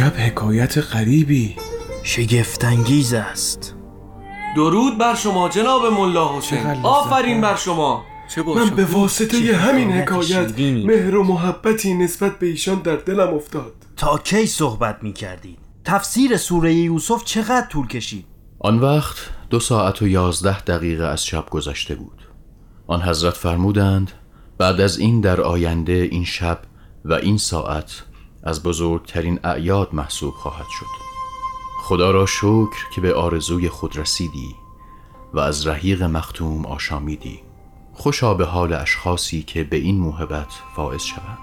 عجب 0.00 0.16
حکایت 0.16 0.78
غریبی. 0.78 1.56
شگفتانگیز 2.02 3.14
است. 3.14 3.74
درود 4.56 4.98
بر 4.98 5.14
شما 5.14 5.48
جناب 5.48 5.86
ملا 5.86 6.38
حسین. 6.38 6.66
آفرین 6.82 7.40
بر 7.40 7.56
شما. 7.56 8.04
من 8.56 8.70
به 8.70 8.84
واسطه 8.84 9.56
همین 9.56 9.92
حکایت 9.92 10.58
مهر 10.60 11.16
و 11.16 11.24
محبتی 11.24 11.94
نسبت 11.94 12.38
به 12.38 12.46
ایشان 12.46 12.78
در 12.78 12.96
دلم 12.96 13.34
افتاد. 13.34 13.72
تا 13.96 14.18
کی 14.18 14.46
صحبت 14.46 14.98
می 15.02 15.12
کردید؟ 15.12 15.58
تفسیر 15.84 16.36
سوره 16.36 16.74
یوسف 16.74 17.24
چقدر 17.24 17.66
طول 17.66 17.86
کشید؟ 17.86 18.24
آن 18.58 18.78
وقت 18.78 19.16
دو 19.50 19.60
ساعت 19.60 20.02
و 20.02 20.08
یازده 20.08 20.60
دقیقه 20.60 21.04
از 21.04 21.26
شب 21.26 21.50
گذشته 21.50 21.94
بود. 21.94 22.22
آن 22.86 23.02
حضرت 23.02 23.34
فرمودند 23.34 24.12
بعد 24.58 24.80
از 24.80 24.98
این 24.98 25.20
در 25.20 25.40
آینده 25.40 26.08
این 26.10 26.24
شب 26.24 26.58
و 27.04 27.12
این 27.12 27.38
ساعت 27.38 28.02
از 28.42 28.62
بزرگترین 28.62 29.40
اعیاد 29.44 29.88
محسوب 29.92 30.34
خواهد 30.34 30.68
شد. 30.68 30.86
خدا 31.82 32.10
را 32.10 32.26
شکر 32.26 32.90
که 32.94 33.00
به 33.00 33.14
آرزوی 33.14 33.68
خود 33.68 33.96
رسیدی 33.96 34.56
و 35.34 35.40
از 35.40 35.66
رحیق 35.66 36.02
مختوم 36.02 36.66
آشامیدی. 36.66 37.40
خوشا 37.92 38.34
به 38.34 38.44
حال 38.44 38.72
اشخاصی 38.72 39.42
که 39.42 39.64
به 39.64 39.76
این 39.76 39.98
موهبت 39.98 40.52
فائز 40.76 41.02
شوند. 41.02 41.38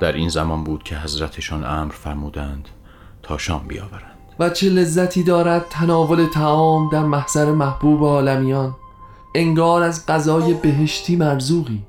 در 0.00 0.12
این 0.12 0.28
زمان 0.28 0.64
بود 0.64 0.82
که 0.82 0.96
حضرتشان 0.96 1.64
امر 1.64 1.92
فرمودند 1.92 2.68
تا 3.22 3.38
شام 3.38 3.66
بیاورند. 3.68 4.16
و 4.38 4.50
چه 4.50 4.68
لذتی 4.68 5.22
دارد 5.22 5.66
تناول 5.70 6.26
تعام 6.26 6.88
در 6.88 7.02
محضر 7.02 7.52
محبوب 7.52 8.04
عالمیان؟ 8.04 8.76
انگار 9.34 9.82
از 9.82 10.06
غذای 10.06 10.54
بهشتی 10.54 11.16
مرزوقی. 11.16 11.82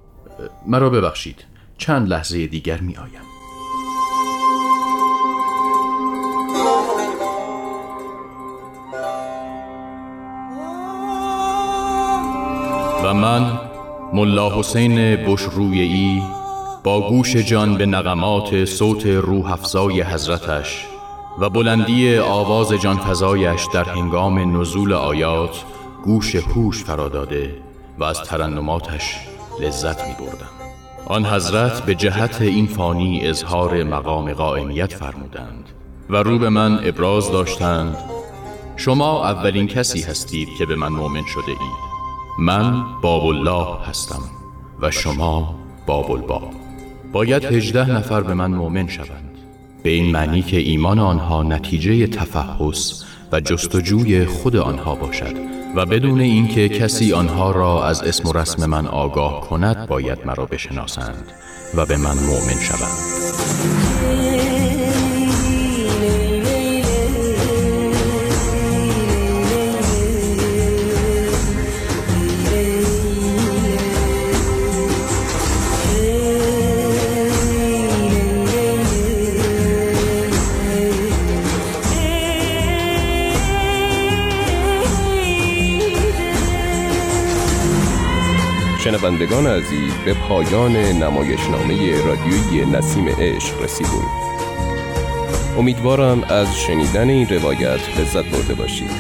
مرا 0.68 0.90
ببخشید 0.90 1.46
چند 1.78 2.08
لحظه 2.08 2.48
دیگر 2.48 2.82
می 2.82 2.98
آیم. 2.98 3.27
من 13.14 13.60
ملا 14.14 14.60
حسین 14.60 15.16
بشرویی 15.16 16.24
با 16.84 17.10
گوش 17.10 17.36
جان 17.36 17.78
به 17.78 17.86
نغمات 17.86 18.66
صوت 18.66 19.06
روح 19.06 19.52
افزای 19.52 20.02
حضرتش 20.02 20.86
و 21.40 21.50
بلندی 21.50 22.18
آواز 22.18 22.74
جان 22.74 22.98
فزایش 22.98 23.68
در 23.74 23.84
هنگام 23.84 24.60
نزول 24.62 24.94
آیات 24.94 25.64
گوش 26.04 26.36
هوش 26.36 26.84
فراداده 26.84 27.56
و 28.00 28.04
از 28.04 28.22
ترنماتش 28.22 29.16
لذت 29.60 30.08
می 30.08 30.14
بردم. 30.14 30.50
آن 31.06 31.26
حضرت 31.26 31.86
به 31.86 31.96
جهت 31.96 32.42
این 32.42 32.68
فانی 32.68 33.28
اظهار 33.28 33.84
مقام 33.84 34.34
قائمیت 34.34 34.94
فرمودند 34.94 35.70
و 36.10 36.16
رو 36.18 36.40
به 36.40 36.50
من 36.50 36.80
ابراز 36.84 37.32
داشتند. 37.32 37.98
شما 38.76 39.30
اولین 39.30 39.68
کسی 39.68 40.02
هستید 40.02 40.50
که 40.58 40.66
به 40.66 40.76
من 40.76 40.90
مؤمن 40.92 41.26
شده 41.26 41.48
اید. 41.48 41.87
من 42.40 42.84
باب 43.02 43.26
الله 43.26 43.68
هستم 43.86 44.22
و 44.82 44.92
شما 44.92 45.56
باب 45.86 46.12
الباب 46.12 46.54
باید 47.12 47.46
هجده 47.46 47.92
نفر 47.92 48.22
به 48.22 48.34
من 48.34 48.52
مؤمن 48.52 48.88
شوند. 48.88 49.38
به 49.84 49.90
این 49.90 50.12
معنی 50.12 50.42
که 50.42 50.58
ایمان 50.58 51.00
آنها 51.00 51.44
نتیجه 51.44 52.08
تفحص 52.08 53.04
و 53.32 53.40
جستجوی 53.40 54.26
خود 54.26 54.56
آنها 54.56 54.96
باشد 54.96 55.36
و 55.76 55.86
بدون 55.86 56.20
اینکه 56.20 56.70
کسی 56.70 57.14
آنها 57.14 57.52
را 57.52 57.86
از 57.86 58.02
اسم 58.02 58.30
و 58.30 58.34
رسم 58.34 58.66
من 58.66 58.88
آگاه 58.88 59.42
کند 59.42 59.88
باید 59.88 60.20
مرا 60.26 60.46
بشناسند 60.46 61.32
و 61.76 61.86
به 61.86 61.98
من 61.98 62.16
مؤمن 62.18 62.60
شوند. 62.62 63.77
شنوندگان 88.88 89.48
عزیز 89.48 89.94
به 90.06 90.14
پایان 90.14 90.76
نمایشنامه 90.76 92.06
رادیویی 92.06 92.66
نسیم 92.66 93.08
عشق 93.08 93.62
رسیدیم. 93.62 94.08
امیدوارم 95.58 96.24
از 96.24 96.60
شنیدن 96.60 97.10
این 97.10 97.30
روایت 97.30 98.00
لذت 98.00 98.26
برده 98.26 98.54
باشید. 98.54 98.92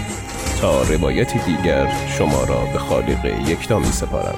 تا 0.61 0.81
روایتی 0.81 1.39
دیگر 1.39 1.93
شما 2.17 2.43
را 2.43 2.65
به 2.73 2.79
خالق 2.79 3.25
یکتا 3.25 3.79
می 3.79 3.91
سپارم 3.91 4.35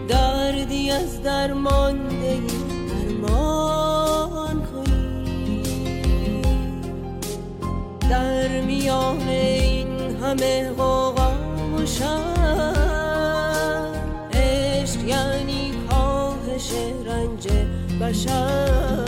دردی 0.09 0.91
از 0.91 1.23
درمانده 1.23 2.41
درمان 2.89 4.63
کنی. 4.63 5.63
در 8.11 8.61
میان 8.61 9.29
این 9.29 10.17
همه 10.23 10.71
غوغا 10.71 11.33
و 11.73 11.81
عشق 14.33 15.05
یعنی 15.07 15.73
کاهش 15.91 16.71
رنج 17.07 17.49
بشر. 18.01 19.06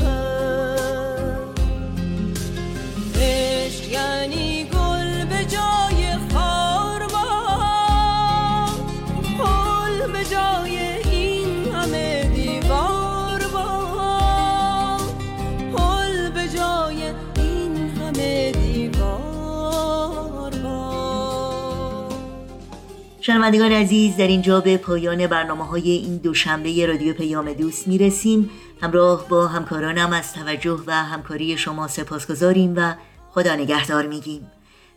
شنوندگان 23.39 23.73
عزیز 23.73 24.17
در 24.17 24.27
اینجا 24.27 24.61
به 24.61 24.77
پایان 24.77 25.27
برنامه 25.27 25.67
های 25.67 25.91
این 25.91 26.17
دوشنبه 26.17 26.87
رادیو 26.87 27.15
پیام 27.15 27.53
دوست 27.53 27.89
می‌رسیم. 27.89 28.51
همراه 28.83 29.29
با 29.29 29.47
همکارانم 29.47 30.13
از 30.13 30.33
توجه 30.33 30.83
و 30.87 30.93
همکاری 30.93 31.59
شما 31.59 31.89
سپاسگزاریم 31.89 32.75
و 32.77 32.95
خدا 33.31 33.55
نگهدار 33.55 34.07
میگیم. 34.07 34.51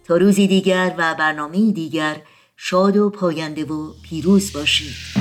تا 0.08 0.18
روزی 0.18 0.48
دیگر 0.48 0.96
و 0.98 1.16
برنامه 1.16 1.72
دیگر 1.72 2.22
شاد 2.58 2.98
و 2.98 3.10
پاینده 3.10 3.66
و 3.66 3.94
پیروز 4.10 4.54
باشید. 4.54 5.21